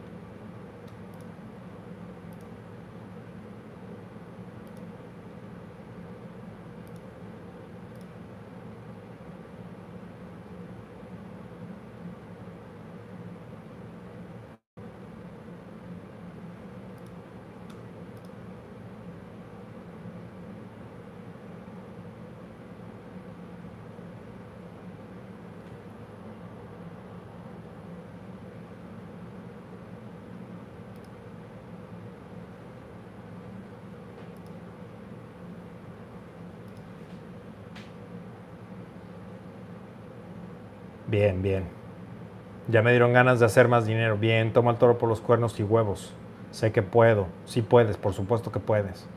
[41.09, 41.63] Bien, bien.
[42.67, 44.17] Ya me dieron ganas de hacer más dinero.
[44.17, 46.13] Bien, toma el toro por los cuernos y huevos.
[46.51, 47.25] Sé que puedo.
[47.45, 49.07] Sí puedes, por supuesto que puedes.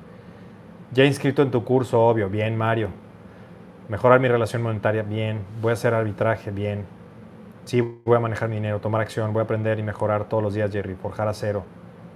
[0.92, 2.30] Ya inscrito en tu curso, obvio.
[2.30, 2.88] Bien, Mario.
[3.88, 5.02] Mejorar mi relación monetaria.
[5.02, 5.40] Bien.
[5.60, 6.50] Voy a hacer arbitraje.
[6.50, 6.86] Bien.
[7.64, 9.34] Sí, voy a manejar dinero, tomar acción.
[9.34, 10.94] Voy a aprender y mejorar todos los días, Jerry.
[10.94, 11.64] Forjar a cero.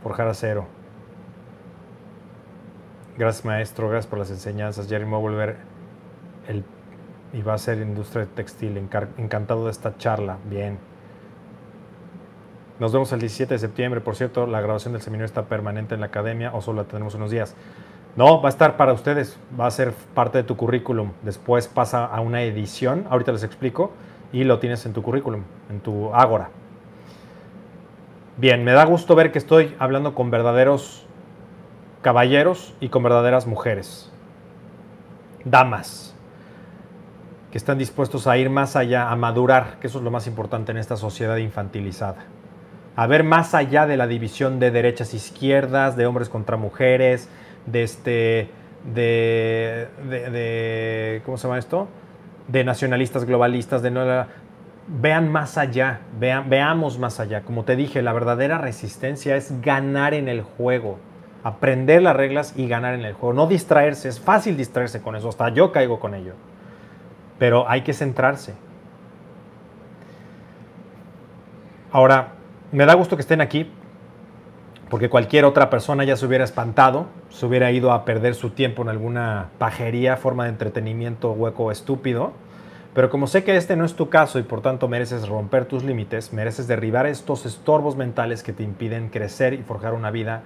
[0.02, 0.66] Forjar a cero.
[3.18, 3.90] Gracias, maestro.
[3.90, 4.88] Gracias por las enseñanzas.
[4.88, 5.56] Jerry me va a volver
[6.48, 6.64] el,
[7.36, 8.78] y va a ser industria textil.
[9.18, 10.38] Encantado de esta charla.
[10.48, 10.78] Bien.
[12.80, 14.00] Nos vemos el 17 de septiembre.
[14.00, 17.14] Por cierto, la grabación del seminario está permanente en la academia o solo la tenemos
[17.14, 17.54] unos días.
[18.16, 19.38] No, va a estar para ustedes.
[19.58, 21.12] Va a ser parte de tu currículum.
[21.22, 23.06] Después pasa a una edición.
[23.10, 23.92] Ahorita les explico.
[24.32, 26.48] Y lo tienes en tu currículum, en tu ágora.
[28.38, 31.06] Bien, me da gusto ver que estoy hablando con verdaderos
[32.00, 34.10] caballeros y con verdaderas mujeres.
[35.44, 36.15] Damas
[37.56, 40.72] que están dispuestos a ir más allá, a madurar, que eso es lo más importante
[40.72, 42.26] en esta sociedad infantilizada
[42.96, 47.30] a ver más allá de la división de derechas e izquierdas, de hombres contra mujeres,
[47.64, 48.50] de este,
[48.94, 51.88] de, de, ¿cómo se llama esto?
[52.48, 54.26] De nacionalistas globalistas, de no,
[54.88, 57.42] vean más allá, veamos más allá.
[57.42, 60.98] Como te dije, la verdadera resistencia es ganar en el juego,
[61.42, 63.34] aprender las reglas y ganar en el juego.
[63.34, 66.32] No distraerse, es fácil distraerse con eso, hasta yo caigo con ello.
[67.38, 68.54] Pero hay que centrarse.
[71.92, 72.32] Ahora,
[72.72, 73.70] me da gusto que estén aquí,
[74.88, 78.82] porque cualquier otra persona ya se hubiera espantado, se hubiera ido a perder su tiempo
[78.82, 82.32] en alguna pajería, forma de entretenimiento hueco estúpido.
[82.94, 85.84] Pero como sé que este no es tu caso y por tanto mereces romper tus
[85.84, 90.42] límites, mereces derribar estos estorbos mentales que te impiden crecer y forjar una vida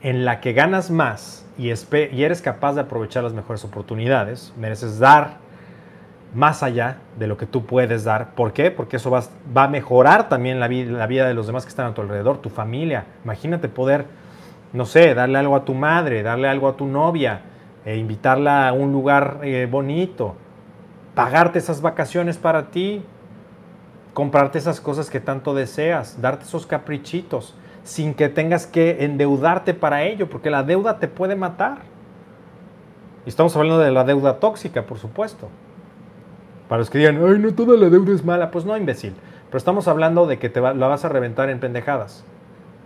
[0.00, 4.98] en la que ganas más y, y eres capaz de aprovechar las mejores oportunidades, mereces
[5.00, 5.41] dar
[6.34, 8.34] más allá de lo que tú puedes dar.
[8.34, 8.70] ¿Por qué?
[8.70, 9.22] Porque eso va,
[9.56, 12.00] va a mejorar también la vida, la vida, de los demás que están a tu
[12.00, 13.04] alrededor, tu familia.
[13.24, 14.06] Imagínate poder,
[14.72, 17.42] no sé, darle algo a tu madre, darle algo a tu novia,
[17.84, 20.36] e invitarla a un lugar eh, bonito,
[21.14, 23.02] pagarte esas vacaciones para ti,
[24.14, 30.04] comprarte esas cosas que tanto deseas, darte esos caprichitos, sin que tengas que endeudarte para
[30.04, 31.78] ello, porque la deuda te puede matar.
[33.26, 35.48] Y estamos hablando de la deuda tóxica, por supuesto.
[36.72, 38.50] Para los que digan, ay, no toda la deuda es mala.
[38.50, 39.12] Pues no, imbécil.
[39.48, 42.24] Pero estamos hablando de que te la vas a reventar en pendejadas.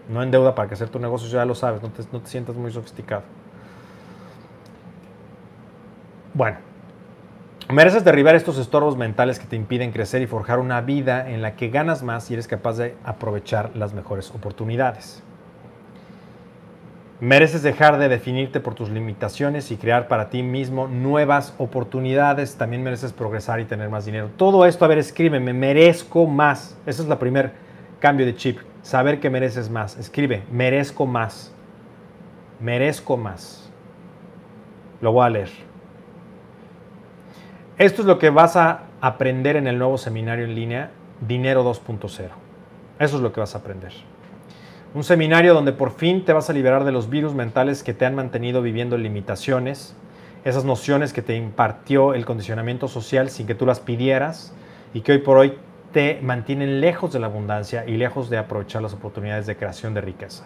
[0.08, 2.72] No en deuda para hacer tu negocio, ya lo sabes, no no te sientas muy
[2.72, 3.22] sofisticado.
[6.34, 6.56] Bueno,
[7.72, 11.54] mereces derribar estos estorbos mentales que te impiden crecer y forjar una vida en la
[11.54, 15.22] que ganas más y eres capaz de aprovechar las mejores oportunidades.
[17.18, 22.56] Mereces dejar de definirte por tus limitaciones y crear para ti mismo nuevas oportunidades.
[22.56, 24.30] También mereces progresar y tener más dinero.
[24.36, 26.76] Todo esto, a ver, escribe, me merezco más.
[26.84, 27.52] Ese es el primer
[28.00, 28.58] cambio de chip.
[28.82, 29.96] Saber que mereces más.
[29.96, 31.54] Escribe, merezco más.
[32.60, 33.70] Merezco más.
[35.00, 35.50] Lo voy a leer.
[37.78, 40.90] Esto es lo que vas a aprender en el nuevo seminario en línea,
[41.26, 42.28] Dinero 2.0.
[42.98, 43.92] Eso es lo que vas a aprender.
[44.94, 48.06] Un seminario donde por fin te vas a liberar de los virus mentales que te
[48.06, 49.94] han mantenido viviendo limitaciones,
[50.44, 54.54] esas nociones que te impartió el condicionamiento social sin que tú las pidieras
[54.94, 55.58] y que hoy por hoy
[55.92, 60.00] te mantienen lejos de la abundancia y lejos de aprovechar las oportunidades de creación de
[60.00, 60.44] riqueza.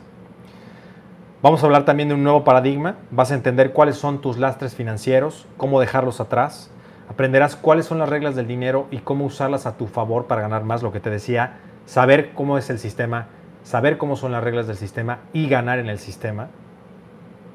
[1.42, 4.74] Vamos a hablar también de un nuevo paradigma, vas a entender cuáles son tus lastres
[4.74, 6.70] financieros, cómo dejarlos atrás,
[7.08, 10.64] aprenderás cuáles son las reglas del dinero y cómo usarlas a tu favor para ganar
[10.64, 13.28] más, lo que te decía, saber cómo es el sistema
[13.62, 16.48] saber cómo son las reglas del sistema y ganar en el sistema,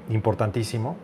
[0.09, 0.95] importantísimo.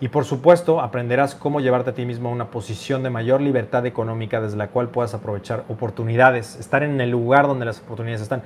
[0.00, 3.84] Y por supuesto, aprenderás cómo llevarte a ti mismo a una posición de mayor libertad
[3.84, 8.42] económica desde la cual puedas aprovechar oportunidades, estar en el lugar donde las oportunidades están.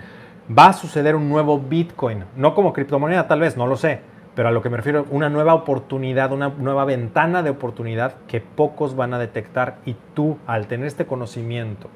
[0.51, 4.01] Va a suceder un nuevo Bitcoin, no como criptomoneda tal vez, no lo sé,
[4.35, 8.41] pero a lo que me refiero, una nueva oportunidad, una nueva ventana de oportunidad que
[8.41, 11.89] pocos van a detectar y tú al tener este conocimiento,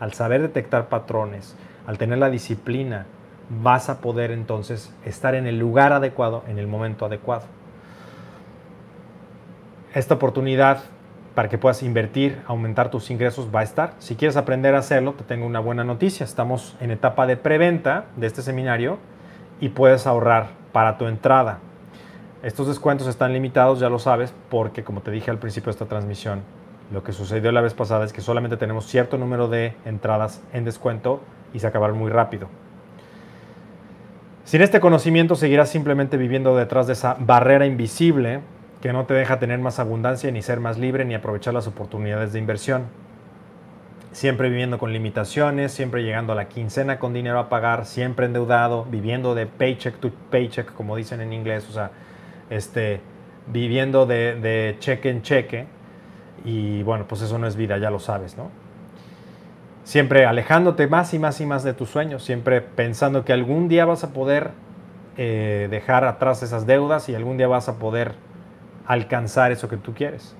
[0.00, 1.54] al saber detectar patrones,
[1.86, 3.06] al tener la disciplina,
[3.60, 7.44] vas a poder entonces estar en el lugar adecuado, en el momento adecuado.
[9.94, 10.84] Esta oportunidad
[11.34, 13.94] para que puedas invertir, aumentar tus ingresos va a estar.
[13.98, 16.24] Si quieres aprender a hacerlo, te tengo una buena noticia.
[16.24, 18.98] Estamos en etapa de preventa de este seminario
[19.60, 21.58] y puedes ahorrar para tu entrada.
[22.42, 25.86] Estos descuentos están limitados, ya lo sabes, porque como te dije al principio de esta
[25.86, 26.42] transmisión,
[26.92, 30.64] lo que sucedió la vez pasada es que solamente tenemos cierto número de entradas en
[30.64, 31.20] descuento
[31.54, 32.48] y se acabaron muy rápido.
[34.44, 38.40] Sin este conocimiento seguirás simplemente viviendo detrás de esa barrera invisible
[38.80, 42.32] que no te deja tener más abundancia, ni ser más libre, ni aprovechar las oportunidades
[42.32, 42.86] de inversión.
[44.12, 48.84] siempre viviendo con limitaciones, siempre llegando a la quincena con dinero a pagar, siempre endeudado,
[48.84, 51.90] viviendo de paycheck to paycheck, como dicen en inglés, o sea,
[52.50, 53.00] este,
[53.46, 55.66] viviendo de, de cheque en cheque.
[56.44, 58.50] Y bueno, pues eso no es vida, ya lo sabes, ¿no?
[59.84, 63.84] Siempre alejándote más y más y más de tus sueños, siempre pensando que algún día
[63.84, 64.50] vas a poder
[65.16, 68.14] eh, dejar atrás esas deudas y algún día vas a poder
[68.86, 70.36] alcanzar eso que tú quieres.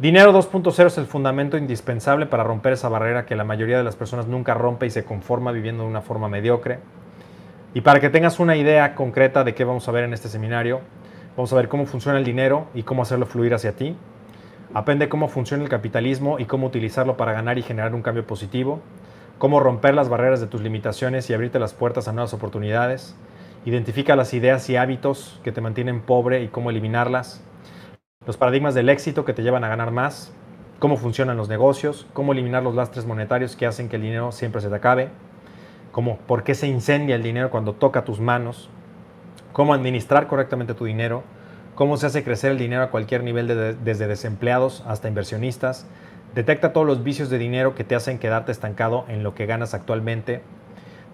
[0.00, 3.96] Dinero 2.0 es el fundamento indispensable para romper esa barrera que la mayoría de las
[3.96, 6.78] personas nunca rompe y se conforma viviendo de una forma mediocre.
[7.74, 10.80] Y para que tengas una idea concreta de qué vamos a ver en este seminario,
[11.36, 13.94] vamos a ver cómo funciona el dinero y cómo hacerlo fluir hacia ti.
[14.72, 18.80] Aprende cómo funciona el capitalismo y cómo utilizarlo para ganar y generar un cambio positivo.
[19.38, 23.16] Cómo romper las barreras de tus limitaciones y abrirte las puertas a nuevas oportunidades.
[23.64, 27.42] Identifica las ideas y hábitos que te mantienen pobre y cómo eliminarlas.
[28.24, 30.32] Los paradigmas del éxito que te llevan a ganar más,
[30.78, 34.60] cómo funcionan los negocios, cómo eliminar los lastres monetarios que hacen que el dinero siempre
[34.60, 35.08] se te acabe,
[35.90, 38.70] cómo, por qué se incendia el dinero cuando toca tus manos,
[39.52, 41.24] cómo administrar correctamente tu dinero,
[41.80, 43.46] cómo se hace crecer el dinero a cualquier nivel
[43.82, 45.86] desde desempleados hasta inversionistas,
[46.34, 49.72] detecta todos los vicios de dinero que te hacen quedarte estancado en lo que ganas
[49.72, 50.42] actualmente,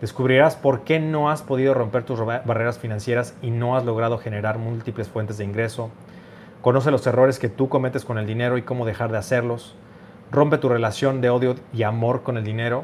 [0.00, 4.58] descubrirás por qué no has podido romper tus barreras financieras y no has logrado generar
[4.58, 5.92] múltiples fuentes de ingreso,
[6.62, 9.76] Conoce los errores que tú cometes con el dinero y cómo dejar de hacerlos.
[10.32, 12.82] Rompe tu relación de odio y amor con el dinero,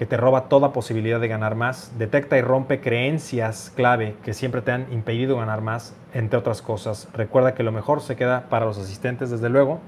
[0.00, 1.92] que te roba toda posibilidad de ganar más.
[1.98, 7.06] Detecta y rompe creencias clave que siempre te han impedido ganar más, entre otras cosas.
[7.12, 9.78] Recuerda que lo mejor se queda para los asistentes, desde luego.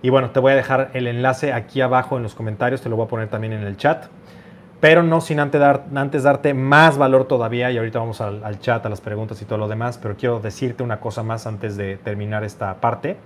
[0.00, 2.96] Y bueno, te voy a dejar el enlace aquí abajo en los comentarios, te lo
[2.96, 4.06] voy a poner también en el chat
[4.80, 8.84] pero no sin antes, dar, antes darte más valor todavía, y ahorita vamos al, chat,
[8.86, 11.96] a las preguntas y todo lo demás, pero quiero decirte una cosa más antes de
[11.98, 13.16] terminar esta parte.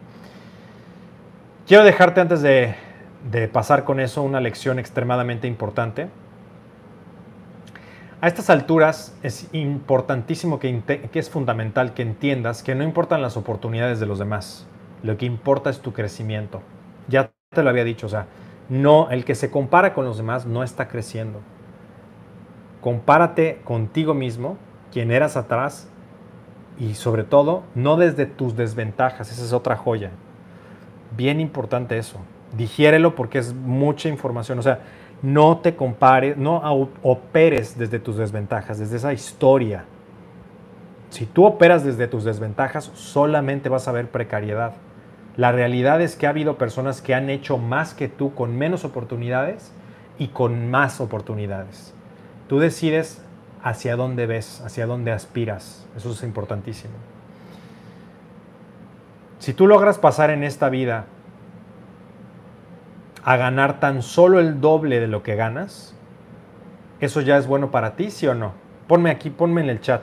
[1.67, 2.75] Quiero dejarte antes de,
[3.53, 6.09] pasar con eso una lección extremadamente importante.
[8.21, 13.37] A estas alturas es importantísimo que, que es fundamental que entiendas que no importan las
[13.37, 14.67] oportunidades de los demás,
[15.03, 16.61] lo que importa es tu crecimiento.
[17.09, 18.27] Ya te lo había dicho, o sea,
[18.69, 21.41] no, el que se compara con los demás no está creciendo.
[22.81, 24.59] Compárate contigo mismo,
[24.93, 25.89] quien eras atrás,
[26.79, 29.31] y sobre todo, no desde tus desventajas.
[29.31, 30.11] Esa es otra joya.
[31.17, 32.19] Bien importante eso.
[32.57, 34.59] Digiérelo porque es mucha información.
[34.59, 34.81] O sea,
[35.23, 36.57] no te compares, no
[37.03, 39.85] operes desde tus desventajas, desde esa historia.
[41.11, 44.73] Si tú operas desde tus desventajas, solamente vas a ver precariedad.
[45.37, 48.85] La realidad es que ha habido personas que han hecho más que tú con menos
[48.85, 49.73] oportunidades
[50.19, 51.95] y con más oportunidades.
[52.49, 53.23] Tú decides
[53.63, 55.87] hacia dónde ves, hacia dónde aspiras.
[55.97, 56.95] Eso es importantísimo.
[59.39, 61.07] Si tú logras pasar en esta vida
[63.23, 65.95] a ganar tan solo el doble de lo que ganas,
[67.01, 68.53] ¿eso ya es bueno para ti, sí o no?
[68.87, 70.03] Ponme aquí, ponme en el chat.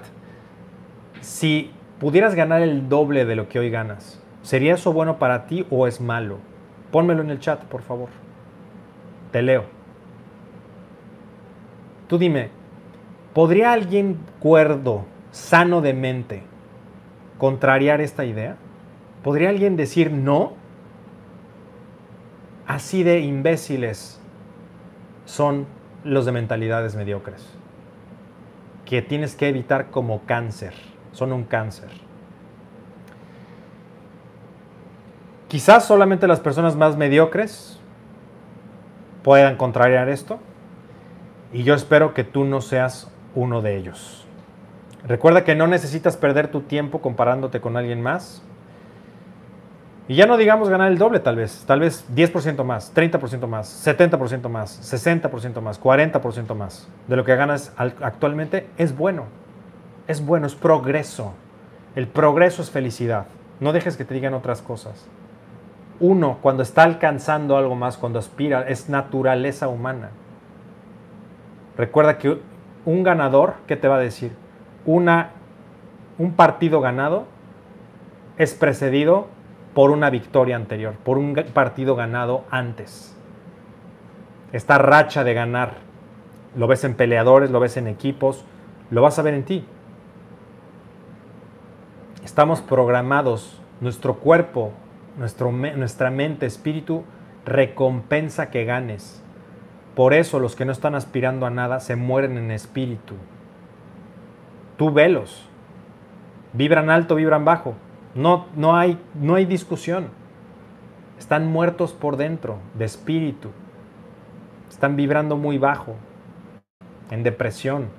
[1.21, 5.65] Si pudieras ganar el doble de lo que hoy ganas, ¿Sería eso bueno para ti
[5.69, 6.38] o es malo?
[6.89, 8.08] Pónmelo en el chat, por favor.
[9.34, 9.65] Te leo.
[12.08, 12.49] Tú dime,
[13.34, 16.43] ¿podría alguien cuerdo, sano de mente,
[17.38, 18.56] contrariar esta idea?
[19.21, 20.53] ¿Podría alguien decir no?
[22.67, 24.19] Así de imbéciles
[25.25, 25.65] son
[26.03, 27.49] los de mentalidades mediocres,
[28.86, 30.73] que tienes que evitar como cáncer,
[31.13, 31.89] son un cáncer.
[35.47, 37.80] Quizás solamente las personas más mediocres
[39.23, 40.39] puedan contrariar esto
[41.53, 44.25] y yo espero que tú no seas uno de ellos.
[45.06, 48.43] Recuerda que no necesitas perder tu tiempo comparándote con alguien más.
[50.08, 53.86] Y ya no digamos ganar el doble tal vez, tal vez 10% más, 30% más,
[53.86, 59.26] 70% más, 60% más, 40% más de lo que ganas actualmente es bueno.
[60.08, 61.34] Es bueno, es progreso.
[61.96, 63.26] El progreso es felicidad.
[63.60, 65.08] No dejes que te digan otras cosas
[65.99, 70.12] uno cuando está alcanzando algo más, cuando aspira, es naturaleza humana.
[71.78, 72.39] Recuerda que
[72.86, 74.32] un ganador, ¿qué te va a decir?
[74.86, 75.32] Una,
[76.18, 77.26] un partido ganado
[78.38, 79.28] es precedido
[79.78, 83.15] por una victoria anterior, por un partido ganado antes.
[84.51, 85.75] Esta racha de ganar,
[86.55, 88.43] lo ves en peleadores, lo ves en equipos,
[88.89, 89.63] lo vas a ver en ti.
[92.25, 94.71] Estamos programados, nuestro cuerpo
[95.15, 97.03] nuestra mente, espíritu,
[97.45, 99.21] recompensa que ganes.
[99.93, 103.13] Por eso los que no están aspirando a nada se mueren en espíritu.
[104.75, 105.47] Tú velos.
[106.53, 107.75] Vibran alto, vibran bajo.
[108.18, 110.07] No, no, hay, no hay discusión.
[111.20, 113.51] Están muertos por dentro, de espíritu.
[114.70, 115.95] Están vibrando muy bajo,
[117.11, 117.89] en depresión.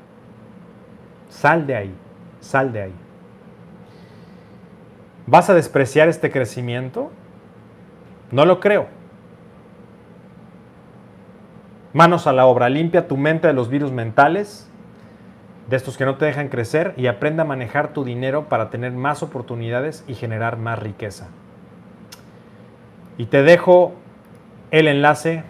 [1.30, 1.94] Sal de ahí,
[2.40, 2.94] sal de ahí.
[5.26, 7.12] ¿Vas a despreciar este crecimiento?
[8.32, 8.88] No lo creo.
[11.92, 14.67] Manos a la obra, limpia tu mente de los virus mentales,
[15.68, 18.92] de estos que no te dejan crecer y aprenda a manejar tu dinero para tener
[18.92, 21.28] más oportunidades y generar más riqueza.
[23.18, 23.92] Y te dejo
[24.70, 25.44] el enlace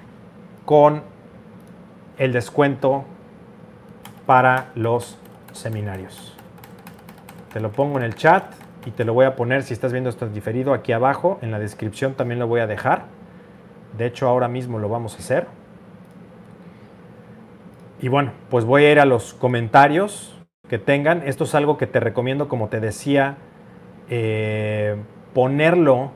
[0.64, 1.02] con
[2.18, 3.04] el descuento
[4.26, 5.18] para los
[5.52, 6.34] seminarios.
[7.52, 8.44] Te lo pongo en el chat
[8.86, 11.38] y te lo voy a poner si estás viendo esto diferido aquí abajo.
[11.42, 13.04] En la descripción también lo voy a dejar.
[13.96, 15.46] De hecho, ahora mismo lo vamos a hacer.
[18.00, 20.38] Y bueno, pues voy a ir a los comentarios
[20.68, 21.22] que tengan.
[21.26, 23.36] Esto es algo que te recomiendo, como te decía,
[24.08, 24.96] eh,
[25.34, 26.12] ponerlo,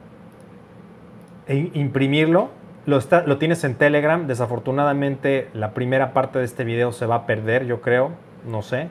[1.46, 2.50] e imprimirlo.
[2.86, 4.26] Lo, lo tienes en Telegram.
[4.26, 8.10] Desafortunadamente, la primera parte de este video se va a perder, yo creo.
[8.46, 8.88] No sé.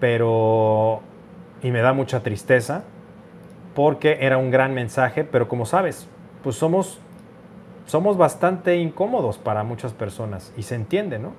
[0.00, 1.02] Pero
[1.62, 2.84] y me da mucha tristeza
[3.74, 6.08] porque era un gran mensaje, pero como sabes,
[6.42, 7.00] pues somos,
[7.86, 11.32] somos bastante incómodos para muchas personas y se entiende, ¿no?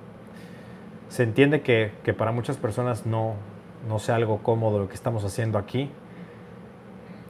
[1.10, 3.34] Se entiende que, para muchas personas no,
[3.86, 5.90] no sea algo cómodo lo que estamos haciendo aquí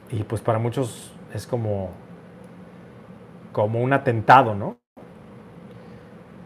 [0.09, 1.89] y pues para muchos es como,
[3.51, 4.77] como un atentado, ¿no?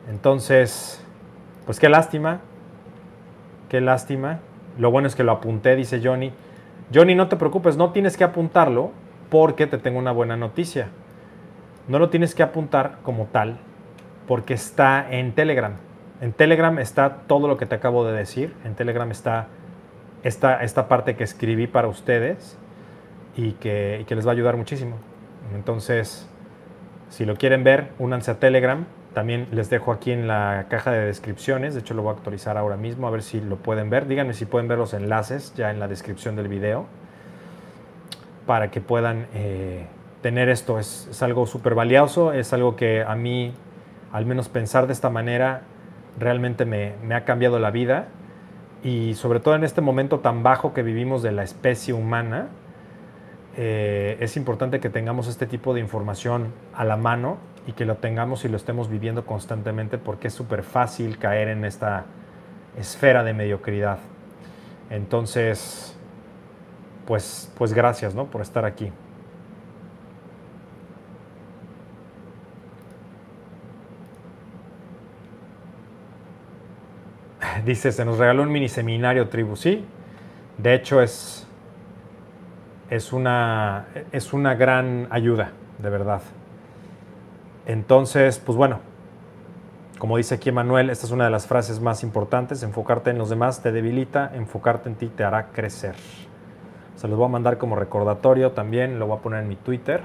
[0.10, 1.04] Entonces,
[1.66, 2.42] pues qué lástima,
[3.70, 4.40] qué lástima
[4.78, 6.34] lo bueno es que lo apunté, dice Johnny.
[6.94, 8.92] Johnny, no te preocupes, no tienes que apuntarlo
[9.30, 10.90] porque te tengo una buena noticia.
[11.88, 13.58] No lo tienes que apuntar como tal
[14.28, 15.74] porque está en Telegram.
[16.22, 18.53] En Telegram está todo lo que te acabo de decir.
[18.63, 19.47] En Telegram está
[20.24, 22.57] esta, esta parte que escribí para ustedes
[23.36, 24.97] y que, y que les va a ayudar muchísimo.
[25.53, 26.28] Entonces,
[27.09, 28.86] si lo quieren ver, únanse a Telegram.
[29.13, 32.57] También les dejo aquí en la caja de descripciones, de hecho lo voy a actualizar
[32.57, 34.07] ahora mismo, a ver si lo pueden ver.
[34.07, 36.86] Díganme si pueden ver los enlaces ya en la descripción del video
[38.45, 39.86] para que puedan eh,
[40.22, 40.80] tener esto.
[40.80, 43.53] Es, algo súper valioso, es algo que a mí,
[44.11, 45.61] al menos pensar de esta manera,
[46.20, 48.07] realmente me, ha cambiado la vida
[48.84, 52.47] y sobre todo en este momento tan bajo que vivimos de la especie humana,
[53.57, 57.38] eh, es importante que tengamos este tipo de información a la mano
[57.68, 61.66] y que lo tengamos y lo estemos viviendo constantemente porque es súper fácil caer en
[61.66, 62.05] esta
[62.78, 63.99] esfera de mediocridad.
[64.89, 65.97] Entonces,
[67.07, 68.26] pues, pues gracias ¿no?
[68.26, 68.91] por estar aquí.
[77.66, 79.84] Dice, se nos regaló un mini seminario tribu, sí.
[80.59, 81.47] De hecho, es,
[82.91, 86.22] es, una, es una gran ayuda, de verdad.
[87.66, 88.82] Entonces, pues bueno,
[89.97, 93.32] como dice aquí Manuel, esta es una de las frases más importantes, enfocarte en los
[93.32, 95.95] demás te debilita, enfocarte en ti te hará crecer.
[96.95, 100.03] Se los voy a mandar como recordatorio también, lo voy a poner en mi Twitter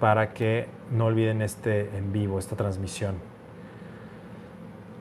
[0.00, 3.29] para que no olviden este en vivo, esta transmisión.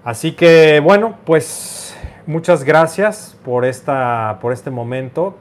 [0.04, 1.96] Así que bueno, pues
[2.26, 5.36] muchas gracias por, esta, por este momento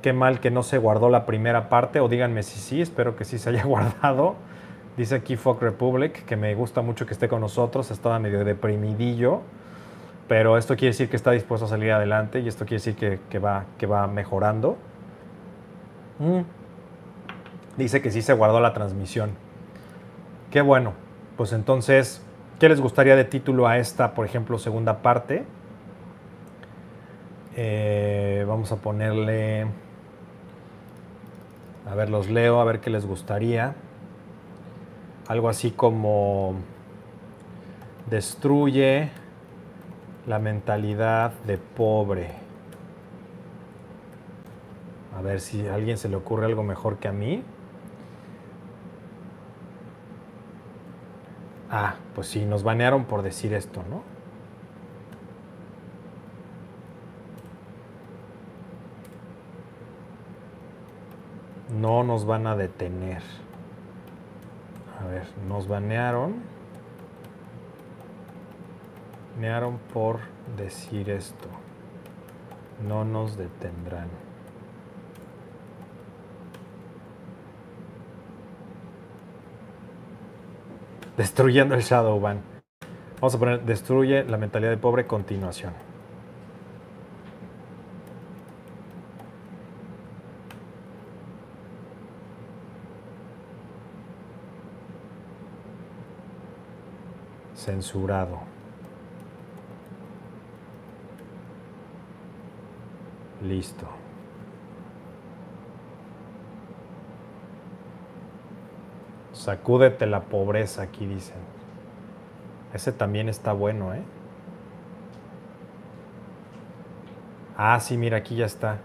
[0.00, 3.24] qué mal que no se guardó la primera parte, o díganme si sí, espero que
[3.24, 4.36] sí se haya guardado.
[4.96, 9.42] Dice aquí Folk Republic, que me gusta mucho que esté con nosotros, estaba medio deprimidillo,
[10.28, 13.38] pero esto quiere decir que está dispuesto a salir adelante y esto quiere decir que,
[13.38, 14.76] va, que va mejorando.
[16.18, 16.40] Mm.
[17.76, 19.30] Dice que sí se guardó la transmisión.
[20.50, 20.92] Qué bueno.
[21.36, 22.22] Pues entonces,
[22.60, 25.44] ¿qué les gustaría de título a esta, por ejemplo, segunda parte?
[27.56, 29.66] Eh, vamos a ponerle...
[31.90, 33.74] A ver, los leo, a ver qué les gustaría.
[35.26, 36.54] Algo así como
[38.10, 39.08] destruye
[40.26, 42.32] la mentalidad de pobre.
[45.16, 47.42] A ver si a alguien se le ocurre algo mejor que a mí.
[51.70, 54.02] Ah, pues sí, nos banearon por decir esto, ¿no?
[61.80, 63.22] no nos van a detener.
[65.00, 66.42] A ver, nos banearon.
[69.34, 70.20] Banearon por
[70.56, 71.48] decir esto.
[72.86, 74.08] No nos detendrán.
[81.20, 82.40] Destruyendo el Shadowban.
[83.16, 85.74] Vamos a poner destruye la mentalidad de pobre continuación.
[97.54, 98.38] Censurado.
[103.42, 103.99] Listo.
[109.40, 111.38] Sacúdete la pobreza, aquí dicen.
[112.74, 114.02] Ese también está bueno, ¿eh?
[117.56, 118.80] Ah, sí, mira, aquí ya está.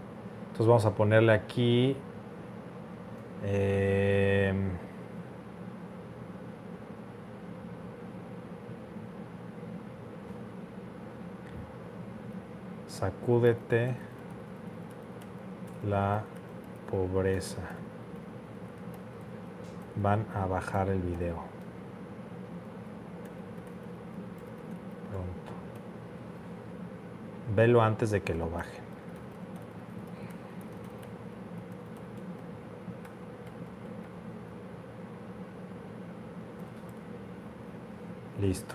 [0.46, 1.94] Entonces vamos a ponerle aquí.
[3.44, 4.54] Eh,
[12.86, 13.94] sacúdete
[15.86, 16.22] la
[16.90, 17.60] pobreza.
[19.96, 21.36] Van a bajar el video.
[25.10, 25.52] Pronto.
[27.54, 28.84] Velo antes de que lo bajen.
[38.40, 38.74] Listo.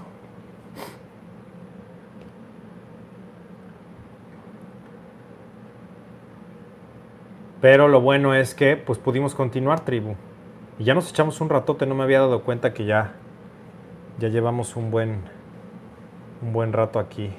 [7.61, 10.15] Pero lo bueno es que pues pudimos continuar, tribu.
[10.82, 13.13] Y ya nos echamos un ratote, no me había dado cuenta que ya,
[14.17, 15.21] ya llevamos un buen,
[16.41, 17.32] un buen rato aquí.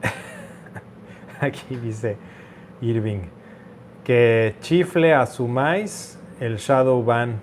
[1.42, 2.16] aquí dice
[2.80, 3.24] Irving
[4.02, 7.38] que chifle asumáis el shadow ban.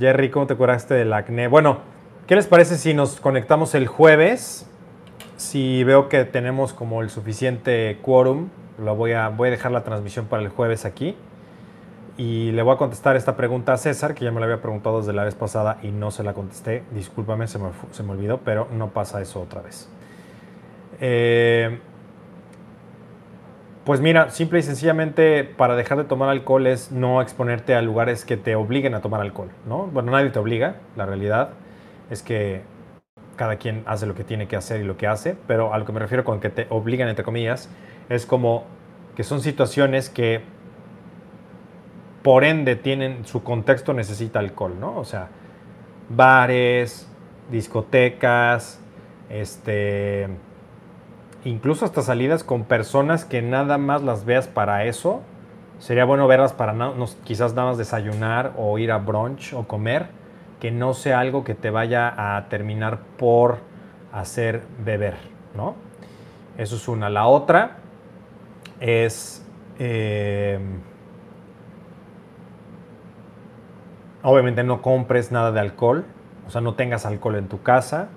[0.00, 1.46] Jerry, ¿cómo te curaste del acné?
[1.46, 1.78] Bueno,
[2.26, 4.68] ¿Qué les parece si nos conectamos el jueves?
[5.38, 9.84] Si veo que tenemos como el suficiente quórum, lo voy a, voy a dejar la
[9.84, 11.14] transmisión para el jueves aquí.
[12.16, 14.98] Y le voy a contestar esta pregunta a César, que ya me la había preguntado
[14.98, 16.82] desde la vez pasada y no se la contesté.
[16.90, 19.88] Discúlpame, se me, se me olvidó, pero no pasa eso otra vez.
[21.00, 21.78] Eh,
[23.84, 28.24] pues mira, simple y sencillamente para dejar de tomar alcohol es no exponerte a lugares
[28.24, 29.86] que te obliguen a tomar alcohol, ¿no?
[29.86, 31.50] Bueno, nadie te obliga, la realidad
[32.10, 32.62] es que
[33.38, 35.86] cada quien hace lo que tiene que hacer y lo que hace, pero a lo
[35.86, 37.70] que me refiero con que te obligan, entre comillas,
[38.10, 38.64] es como
[39.16, 40.42] que son situaciones que
[42.22, 44.98] por ende tienen su contexto necesita alcohol, ¿no?
[44.98, 45.28] O sea,
[46.10, 47.08] bares,
[47.50, 48.80] discotecas,
[49.30, 50.28] este,
[51.44, 55.22] incluso hasta salidas con personas que nada más las veas para eso.
[55.78, 56.74] Sería bueno verlas para
[57.24, 60.17] quizás nada más desayunar o ir a brunch o comer
[60.60, 63.58] que no sea algo que te vaya a terminar por
[64.12, 65.14] hacer beber,
[65.54, 65.76] ¿no?
[66.56, 67.08] Eso es una.
[67.08, 67.76] La otra
[68.80, 69.46] es,
[69.78, 70.58] eh,
[74.22, 76.04] obviamente no compres nada de alcohol,
[76.46, 78.08] o sea, no tengas alcohol en tu casa.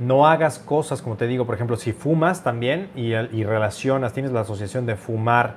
[0.00, 4.30] No hagas cosas, como te digo, por ejemplo, si fumas también y, y relacionas, tienes
[4.30, 5.56] la asociación de fumar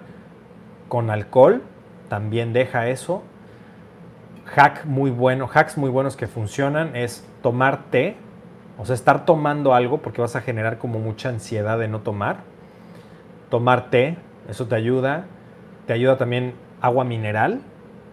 [0.87, 1.61] con alcohol,
[2.09, 3.21] también deja eso
[4.45, 8.15] hack muy bueno, hacks muy buenos que funcionan es tomar té,
[8.77, 12.37] o sea, estar tomando algo porque vas a generar como mucha ansiedad de no tomar.
[13.49, 14.17] Tomar té,
[14.49, 15.25] eso te ayuda.
[15.85, 17.61] Te ayuda también agua mineral,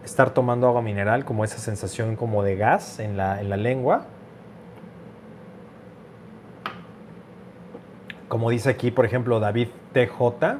[0.05, 4.07] estar tomando agua mineral, como esa sensación como de gas en la, en la lengua.
[8.29, 10.59] Como dice aquí, por ejemplo, David TJ,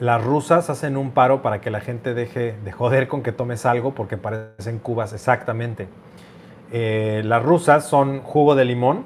[0.00, 3.66] las rusas hacen un paro para que la gente deje de joder con que tomes
[3.66, 5.88] algo porque parecen cubas exactamente.
[6.72, 9.04] Eh, las rusas son jugo de limón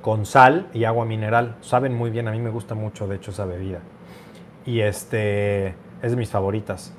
[0.00, 1.56] con sal y agua mineral.
[1.62, 3.80] Saben muy bien, a mí me gusta mucho de hecho esa bebida.
[4.64, 6.94] Y este es de mis favoritas.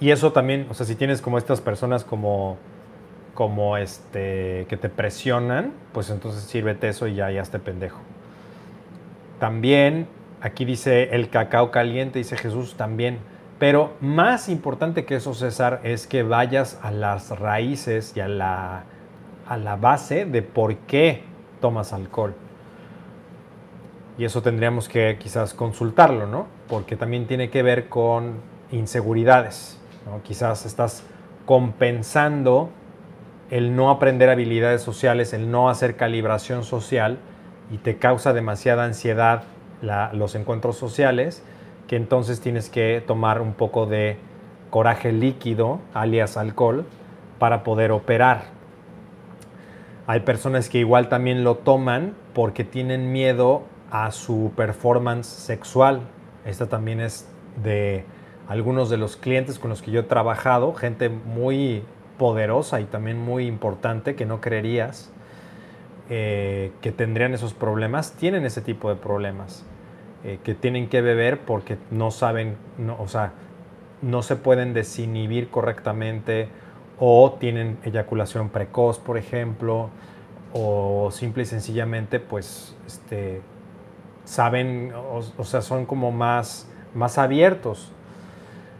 [0.00, 2.58] Y eso también, o sea, si tienes como estas personas como
[3.34, 8.00] como este que te presionan, pues entonces sírvete eso y ya ya esté pendejo.
[9.38, 10.08] También
[10.40, 13.18] Aquí dice el cacao caliente, dice Jesús también.
[13.58, 18.84] Pero más importante que eso, César, es que vayas a las raíces y a la,
[19.48, 21.24] a la base de por qué
[21.60, 22.34] tomas alcohol.
[24.16, 26.46] Y eso tendríamos que quizás consultarlo, ¿no?
[26.68, 29.80] Porque también tiene que ver con inseguridades.
[30.22, 31.04] Quizás estás
[31.46, 32.70] compensando
[33.50, 37.18] el no aprender habilidades sociales, el no hacer calibración social
[37.70, 39.44] y te causa demasiada ansiedad
[39.82, 41.42] los encuentros sociales,
[41.86, 44.18] que entonces tienes que tomar un poco de
[44.70, 46.84] coraje líquido, alias alcohol,
[47.38, 48.44] para poder operar.
[50.06, 56.00] Hay personas que igual también lo toman porque tienen miedo a su performance sexual.
[56.44, 57.28] Esta también es
[57.62, 58.04] de
[58.48, 61.82] algunos de los clientes con los que yo he trabajado, gente muy
[62.18, 65.12] poderosa y también muy importante que no creerías
[66.10, 69.64] eh, que tendrían esos problemas, tienen ese tipo de problemas,
[70.24, 72.56] eh, que tienen que beber porque no saben,
[72.98, 73.32] o sea,
[74.02, 76.48] no se pueden desinhibir correctamente
[76.98, 79.90] o tienen eyaculación precoz, por ejemplo,
[80.52, 83.42] o simple y sencillamente, pues, este,
[84.24, 87.92] saben, o, sea, son como más, más abiertos.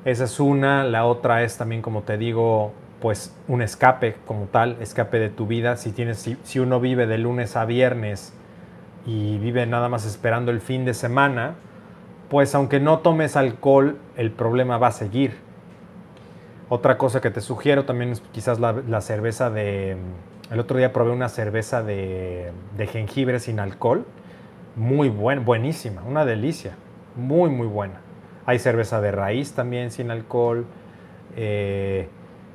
[0.05, 4.77] Esa es una, la otra es también, como te digo, pues un escape como tal,
[4.81, 5.77] escape de tu vida.
[5.77, 8.33] Si, tienes, si, si uno vive de lunes a viernes
[9.07, 11.55] y vive nada más esperando el fin de semana,
[12.29, 15.37] pues aunque no tomes alcohol, el problema va a seguir.
[16.69, 19.97] Otra cosa que te sugiero también es quizás la, cerveza de...
[20.51, 22.53] El otro día probé una cerveza de,
[22.93, 24.05] jengibre sin alcohol.
[24.77, 26.77] Muy buena, buenísima, una delicia.
[27.17, 28.01] Muy, muy buena.
[28.45, 30.67] Hay cerveza de raíz también sin alcohol.
[31.37, 32.09] Eh,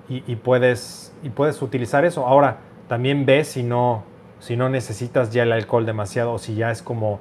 [0.09, 2.27] y, puedes, y puedes utilizar eso.
[2.27, 4.03] Ahora, también ves si no,
[4.39, 7.19] si no necesitas ya el alcohol demasiado o si ya es como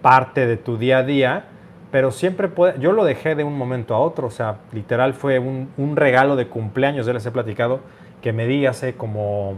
[0.00, 1.44] parte de tu día a día
[1.90, 5.38] pero siempre puede, yo lo dejé de un momento a otro, o sea, literal fue
[5.38, 7.80] un, regalo de cumpleaños, ya les he platicado,
[8.22, 9.54] que me di hace como,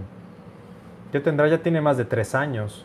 [1.10, 1.48] ¿qué tendrá?
[1.48, 2.84] Ya tiene más de tres años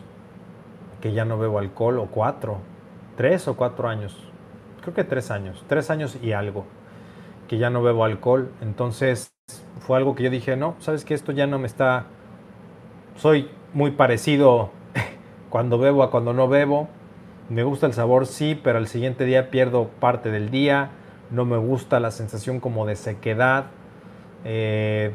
[1.00, 2.58] que ya no bebo alcohol, o cuatro,
[3.16, 4.16] tres o cuatro años,
[4.82, 6.66] creo que tres años, tres años y algo,
[7.48, 9.32] que ya no bebo alcohol, entonces
[9.80, 12.06] fue algo que yo dije, no, sabes que esto ya no me está,
[13.16, 14.70] soy muy parecido
[15.50, 16.88] cuando bebo a cuando no bebo,
[17.48, 20.90] me gusta el sabor, sí, pero al siguiente día pierdo parte del día.
[21.30, 23.66] No me gusta la sensación como de sequedad.
[24.44, 25.14] Eh,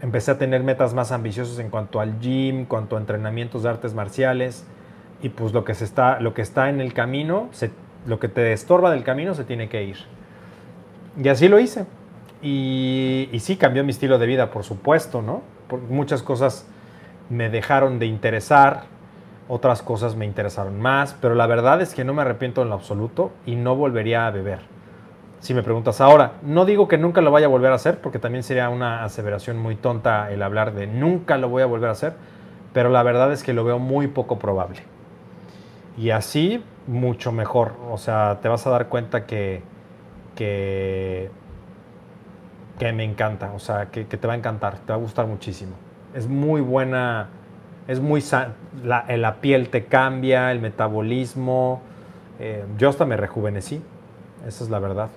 [0.00, 3.92] empecé a tener metas más ambiciosas en cuanto al gym, cuanto a entrenamientos de artes
[3.92, 4.64] marciales.
[5.20, 7.50] Y pues lo que, se está, lo que está en el camino,
[8.06, 9.96] lo que te estorba del camino se tiene que ir.
[11.22, 11.86] Y así lo hice.
[12.42, 15.42] Y, sí cambió mi estilo de vida, por supuesto, ¿no?
[15.88, 16.66] muchas cosas
[17.30, 18.82] me dejaron de interesar,
[19.48, 22.74] otras cosas me interesaron más, pero la verdad es que no me arrepiento en lo
[22.74, 24.60] absoluto y no volvería a beber.
[25.40, 28.18] Si me preguntas ahora, no digo que nunca lo vaya a volver a hacer, porque
[28.18, 31.92] también sería una aseveración muy tonta el hablar de nunca lo voy a volver a
[31.92, 32.12] hacer,
[32.74, 34.80] pero la verdad es que lo veo muy poco probable.
[35.96, 37.72] Y así, mucho mejor.
[37.90, 39.62] O sea, te vas a dar cuenta que,
[40.34, 41.30] que,
[42.78, 45.72] que me encanta, o sea, que, te va a encantar, te va a gustar muchísimo.
[46.14, 47.28] Es muy buena
[47.86, 48.22] es muy
[48.82, 51.82] la, eh, la, piel te cambia, el metabolismo.
[52.38, 53.82] Eh, yo hasta me rejuvenecí,
[54.46, 55.10] esa es la verdad.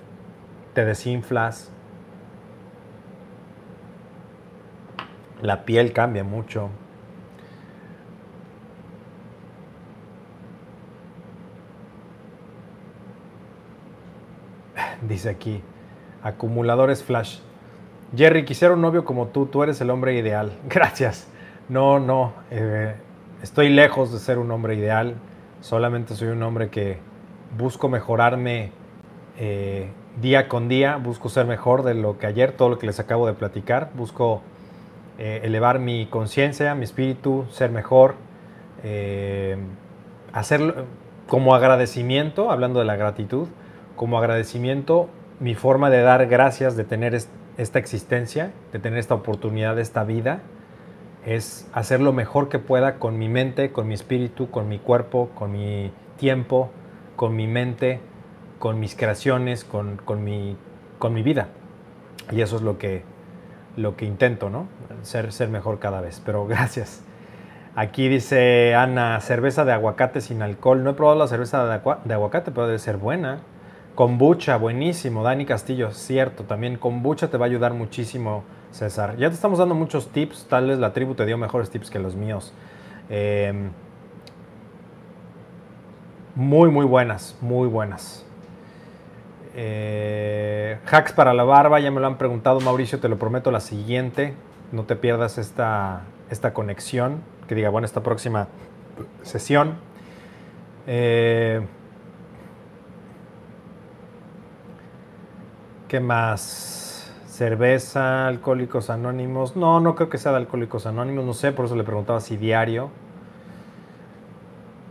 [0.74, 1.70] Te desinflas.
[5.40, 6.68] La piel cambia mucho.
[15.02, 15.62] Dice aquí,
[16.22, 17.38] acumuladores flash.
[18.16, 20.52] Jerry, quisiera un novio como tú, tú eres el hombre ideal.
[20.68, 21.28] Gracias.
[21.68, 22.94] No, no, eh,
[23.42, 25.16] estoy lejos de ser un hombre ideal,
[25.60, 26.96] solamente soy un hombre que
[27.58, 28.72] busco mejorarme
[29.38, 32.98] eh, día con día, busco ser mejor de lo que ayer, todo lo que les
[33.00, 34.40] acabo de platicar, busco
[35.18, 38.14] eh, elevar mi conciencia, mi espíritu, ser mejor,
[40.32, 40.86] hacerlo
[41.26, 43.48] como agradecimiento, hablando de la gratitud,
[43.98, 49.78] como agradecimiento mi forma de dar gracias de tener esta existencia, de tener esta oportunidad,
[49.78, 50.40] esta vida
[51.26, 55.30] es hacer lo mejor que pueda con mi mente, con mi espíritu, con mi cuerpo,
[55.34, 56.70] con mi tiempo,
[57.16, 58.00] con mi mente,
[58.58, 60.56] con mis creaciones, con, mi,
[61.10, 61.48] mi vida.
[62.30, 63.02] Y eso es lo que,
[63.76, 64.68] lo que intento, ¿no?
[65.02, 66.22] Ser, ser mejor cada vez.
[66.24, 67.02] Pero gracias.
[67.74, 70.82] Aquí dice Ana, cerveza de aguacate sin alcohol.
[70.82, 73.40] No he probado la cerveza de aguacate, pero debe ser buena.
[73.98, 75.24] Kombucha, buenísimo.
[75.24, 76.44] Dani Castillo, cierto.
[76.44, 79.16] También kombucha te va a ayudar muchísimo César.
[79.16, 81.98] Ya te estamos dando muchos tips, tal vez la tribu te dio mejores tips que
[81.98, 82.54] los míos.
[83.10, 83.70] Em,
[86.36, 88.24] muy, muy buenas, muy buenas.
[89.56, 93.58] Eh, hacks para la barba, ya me lo han preguntado Mauricio, te lo prometo la
[93.58, 94.32] siguiente.
[94.70, 98.46] No te pierdas esta, esta conexión, que diga, bueno, esta próxima
[99.24, 99.74] sesión.
[100.86, 101.62] Eh,
[105.88, 107.10] ¿Qué más?
[107.26, 109.56] Cerveza, Alcohólicos Anónimos.
[109.56, 112.36] No, no creo que sea de Alcohólicos Anónimos, no sé, por eso le preguntaba si
[112.36, 112.90] diario.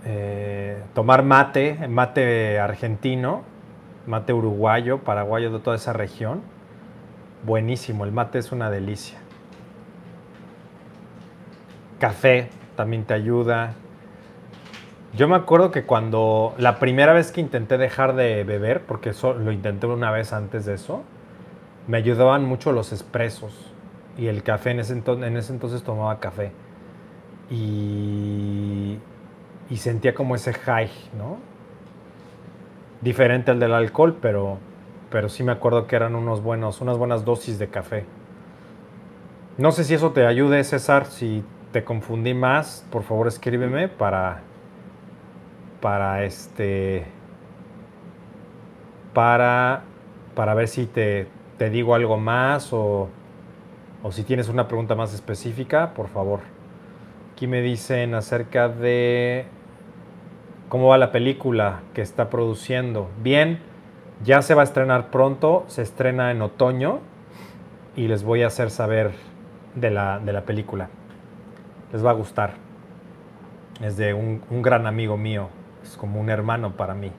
[0.05, 3.43] Eh, tomar mate, mate argentino,
[4.07, 6.41] mate uruguayo, paraguayo de toda esa región.
[7.45, 9.19] Buenísimo, el mate es una delicia.
[11.99, 13.75] Café también te ayuda.
[15.17, 19.33] Yo me acuerdo que cuando la primera vez que intenté dejar de beber, porque eso
[19.33, 21.01] lo intenté una vez antes de eso,
[21.87, 23.73] me ayudaban mucho los expresos
[24.15, 26.51] y el café, en ese, entonces, tomaba café
[27.49, 28.99] y,
[29.71, 31.37] y sentía como ese high, ¿no?
[33.01, 34.59] Diferente al del alcohol, pero,
[35.09, 38.05] pero sí me acuerdo que eran unos buenos, unas buenas dosis de café.
[39.57, 44.43] No sé si eso te ayude, César, si te confundí más, por favor escríbeme para
[45.81, 47.05] para este
[49.13, 49.83] para
[50.37, 53.09] para ver si te, te digo algo más o,
[54.03, 56.41] o si tienes una pregunta más específica, por favor.
[57.33, 59.47] Aquí me dicen acerca de
[60.69, 63.09] cómo va la película que está produciendo.
[63.23, 63.59] Bien,
[64.23, 66.99] ya se va a estrenar pronto, se estrena en otoño
[67.95, 69.13] y les voy a hacer saber
[69.73, 70.89] de la, de la película.
[71.91, 72.51] Les va a gustar.
[73.81, 75.49] Es de un, un gran amigo mío,
[75.87, 77.11] es como un hermano para mí.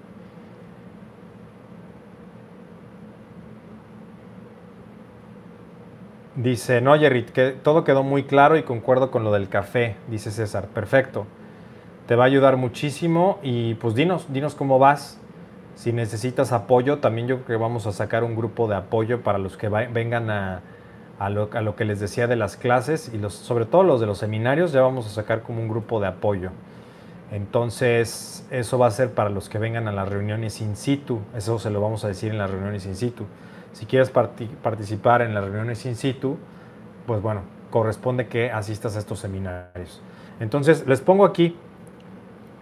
[6.37, 10.31] Dice, no, Jerry, que todo quedó muy claro y concuerdo con lo del café, dice
[10.31, 10.69] César.
[10.69, 11.27] Perfecto.
[12.07, 15.21] Te va a ayudar muchísimo y pues dinos, dinos cómo vas.
[15.75, 19.39] Si necesitas apoyo, también yo creo que vamos a sacar un grupo de apoyo para
[19.39, 20.63] los que vengan a,
[21.19, 24.73] a, lo, que les decía de las clases y sobre todo los de los seminarios,
[24.73, 26.51] ya vamos a sacar como un grupo de apoyo.
[27.31, 31.21] Entonces, eso va a ser para los que vengan a las reuniones in situ.
[31.37, 33.25] Eso se lo vamos a decir en las reuniones in situ.
[33.73, 36.39] Si quieres participar en las reuniones in situ,
[37.07, 40.01] pues bueno, corresponde que asistas a estos seminarios.
[40.41, 41.57] Entonces, les pongo aquí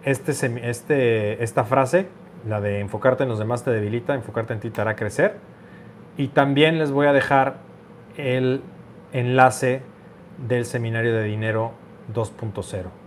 [0.03, 0.31] este,
[0.69, 2.07] este, esta frase,
[2.47, 5.37] la de enfocarte en los demás te debilita, enfocarte en ti te hará crecer.
[6.17, 7.57] Y también les voy a dejar
[8.17, 8.61] el
[9.13, 9.81] enlace
[10.47, 11.71] del seminario de dinero
[12.13, 13.06] 2.0.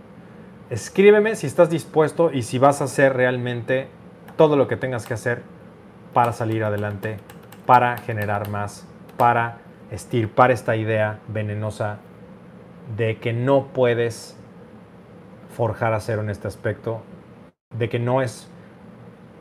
[0.71, 3.87] Escríbeme si estás dispuesto y si vas a hacer realmente
[4.37, 5.43] todo lo que tengas que hacer
[6.13, 7.17] para salir adelante
[7.65, 9.57] para generar más, para
[9.91, 11.99] estirpar esta idea venenosa
[12.97, 14.37] de que no puedes
[15.55, 17.01] forjar acero en este aspecto,
[17.75, 18.49] de que no es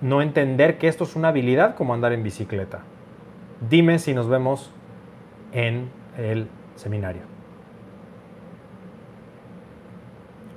[0.00, 2.80] no entender que esto es una habilidad como andar en bicicleta.
[3.68, 4.70] Dime si nos vemos
[5.52, 7.39] en el seminario.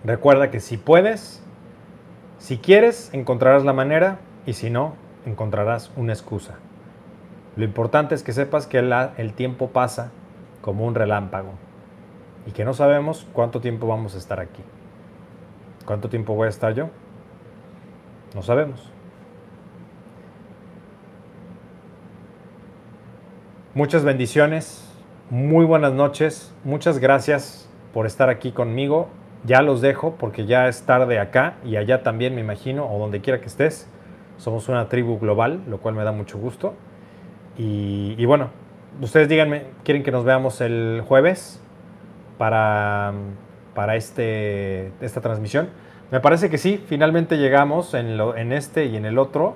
[0.03, 1.41] Recuerda que si puedes,
[2.37, 4.95] si quieres, encontrarás la manera y si no,
[5.25, 6.55] encontrarás una excusa.
[7.55, 10.11] Lo importante es que sepas que el tiempo pasa
[10.61, 11.51] como un relámpago
[12.45, 14.63] y que no sabemos cuánto tiempo vamos a estar aquí.
[15.85, 16.89] ¿Cuánto tiempo voy a estar yo?
[18.35, 18.89] No sabemos.
[23.73, 24.87] Muchas bendiciones,
[25.29, 29.07] muy buenas noches, muchas gracias por estar aquí conmigo.
[29.45, 33.21] Ya los dejo porque ya es tarde acá y allá también me imagino, o donde
[33.21, 33.89] quiera que estés.
[34.37, 36.73] Somos una tribu global, lo cual me da mucho gusto.
[37.57, 38.49] Y, bueno,
[39.01, 41.61] ustedes díganme, ¿quieren que nos veamos el jueves
[42.37, 43.13] para,
[43.75, 45.69] para este, esta transmisión?
[46.09, 49.55] Me parece que sí, finalmente llegamos en, en este y en el otro.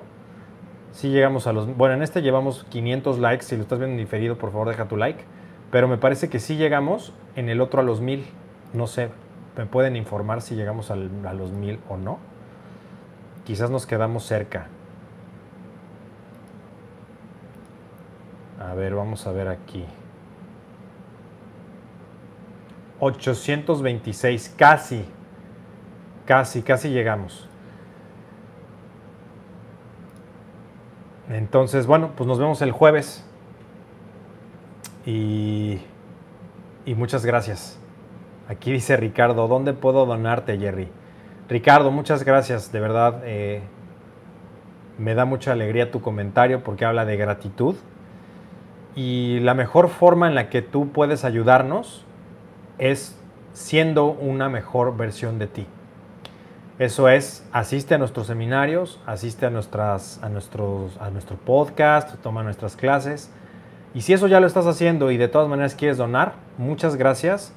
[0.91, 1.75] Sí llegamos a los...
[1.77, 3.45] Bueno, en este llevamos 500 likes.
[3.45, 5.23] Si lo estás viendo en diferido, por favor deja tu like.
[5.71, 8.25] Pero me parece que sí llegamos en el otro a los 1000.
[8.73, 9.09] No sé,
[9.57, 12.19] ¿me pueden informar si llegamos a los 1000 o no?
[13.45, 14.67] Quizás nos quedamos cerca.
[18.59, 19.85] A ver, vamos a ver aquí.
[22.99, 25.05] 826, casi,
[26.25, 27.47] casi, casi llegamos.
[31.29, 33.23] Entonces, bueno, pues nos vemos el jueves.
[35.05, 35.79] Y,
[36.85, 37.79] y muchas gracias.
[38.49, 40.87] Aquí dice Ricardo, ¿dónde puedo donarte, Jerry?
[41.49, 43.21] Ricardo, muchas gracias, de verdad.
[43.25, 43.61] Eh,
[44.97, 47.75] me da mucha alegría tu comentario porque habla de gratitud
[48.95, 52.03] y la mejor forma en la que tú puedes ayudarnos
[52.79, 53.15] es
[53.53, 55.67] siendo una mejor versión de ti.
[56.79, 62.43] Eso es, asiste a nuestros seminarios, asiste a, nuestras, a, nuestros, a nuestro podcast, toma
[62.43, 63.31] nuestras clases.
[63.93, 67.53] Y si eso ya lo estás haciendo y de todas maneras quieres donar, muchas gracias.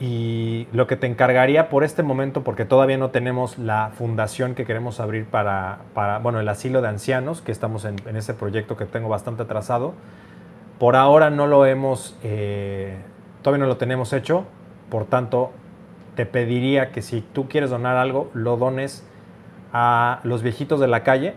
[0.00, 4.64] Y lo que te encargaría por este momento, porque todavía no tenemos la fundación que
[4.64, 8.86] queremos abrir para, para bueno, el asilo de ancianos, que estamos en, ese proyecto que
[8.86, 9.92] tengo bastante atrasado,
[10.78, 12.96] por ahora no lo hemos, eh,
[13.42, 14.46] todavía no lo tenemos hecho,
[14.88, 15.52] por tanto,
[16.14, 19.06] te pediría que si tú quieres donar algo, lo dones
[19.74, 21.34] a los viejitos de la calle,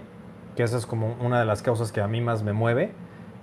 [0.55, 2.93] que esa es como una de las causas que a mí más me mueve,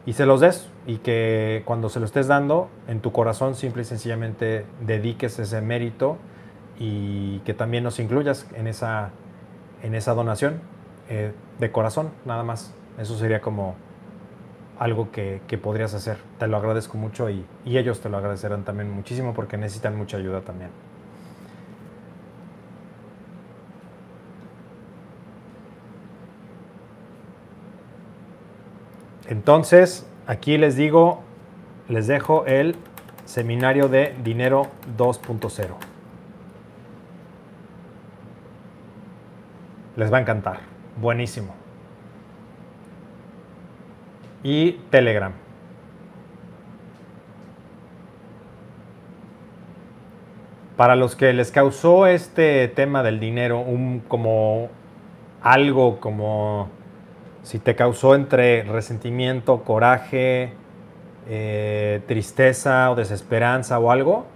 [0.07, 3.83] y se los des, y que cuando se lo estés dando, en tu corazón simple
[3.83, 6.17] y sencillamente dediques ese mérito
[6.79, 9.11] y que también nos incluyas en esa,
[9.83, 10.61] en esa donación
[11.09, 12.75] eh, de corazón, nada más.
[12.99, 13.77] Eso sería como
[14.79, 16.17] algo que, podrías hacer.
[16.39, 20.17] Te lo agradezco mucho y, y ellos te lo agradecerán también muchísimo porque necesitan mucha
[20.17, 20.71] ayuda también.
[29.31, 31.22] Entonces, aquí les digo,
[31.89, 32.74] les dejo el
[33.26, 34.66] seminario de dinero
[34.99, 35.68] 2.0.
[39.95, 40.59] Les va a encantar.
[41.01, 41.55] Buenísimo.
[44.43, 45.33] Y Telegram.
[50.76, 54.70] Para los que les causó este tema del dinero un como
[55.41, 56.80] algo como
[57.43, 60.53] si te causó entre resentimiento, coraje,
[61.28, 64.26] eh, tristeza o desesperanza o algo,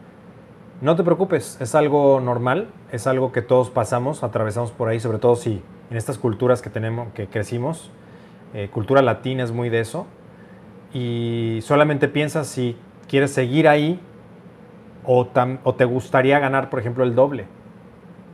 [0.80, 5.18] no te preocupes, es algo normal, es algo que todos pasamos, atravesamos por ahí, sobre
[5.18, 7.90] todo si en estas culturas que tenemos, que crecimos,
[8.54, 10.06] eh, cultura latina es muy de eso,
[10.92, 12.76] y solamente piensas si
[13.08, 14.00] quieres seguir ahí
[15.06, 17.46] o te gustaría ganar, por ejemplo, el doble,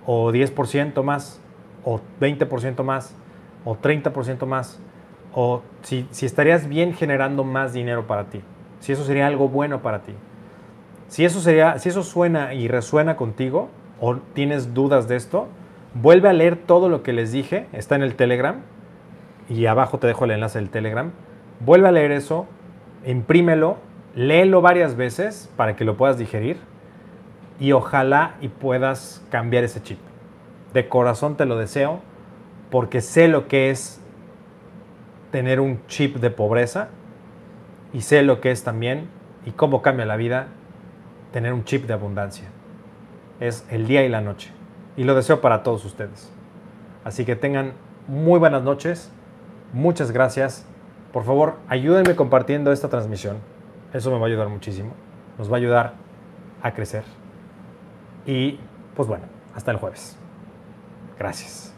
[0.07, 1.41] o 10% más,
[1.85, 3.15] o 20% más,
[3.65, 4.81] o 30% más,
[5.35, 8.41] o si, si estarías bien generando más dinero para ti,
[8.81, 10.13] si eso sería algo bueno para ti.
[11.09, 13.69] Si eso, sería, si eso suena y resuena contigo,
[14.01, 15.49] o tienes dudas de esto,
[15.95, 18.61] vuelve a leer todo lo que les dije, está en el Telegram,
[19.49, 21.11] y abajo te dejo el enlace del Telegram.
[21.59, 22.47] Vuelve a leer eso,
[23.05, 23.79] imprímelo,
[24.15, 26.59] léelo varias veces para que lo puedas digerir
[27.59, 29.99] y ojalá y puedas cambiar ese chip.
[30.73, 32.01] De corazón te lo deseo
[32.71, 34.01] porque sé lo que es
[35.31, 36.89] tener un chip de pobreza
[37.93, 39.09] y sé lo que es también
[39.45, 40.49] y cómo cambia la vida
[41.33, 42.49] tener un chip de abundancia.
[43.41, 44.51] Es el día y la noche.
[44.97, 46.31] Y lo deseo para todos ustedes.
[47.05, 47.73] Así que tengan
[48.07, 49.11] muy buenas noches.
[49.73, 50.67] Muchas gracias.
[51.13, 53.39] Por favor, ayúdenme compartiendo esta transmisión.
[53.93, 54.93] Eso me va a ayudar muchísimo.
[55.39, 55.95] Nos va a ayudar
[56.63, 57.05] a crecer.
[58.27, 58.59] Y
[58.95, 60.17] pues bueno, hasta el jueves.
[61.19, 61.70] Gracias.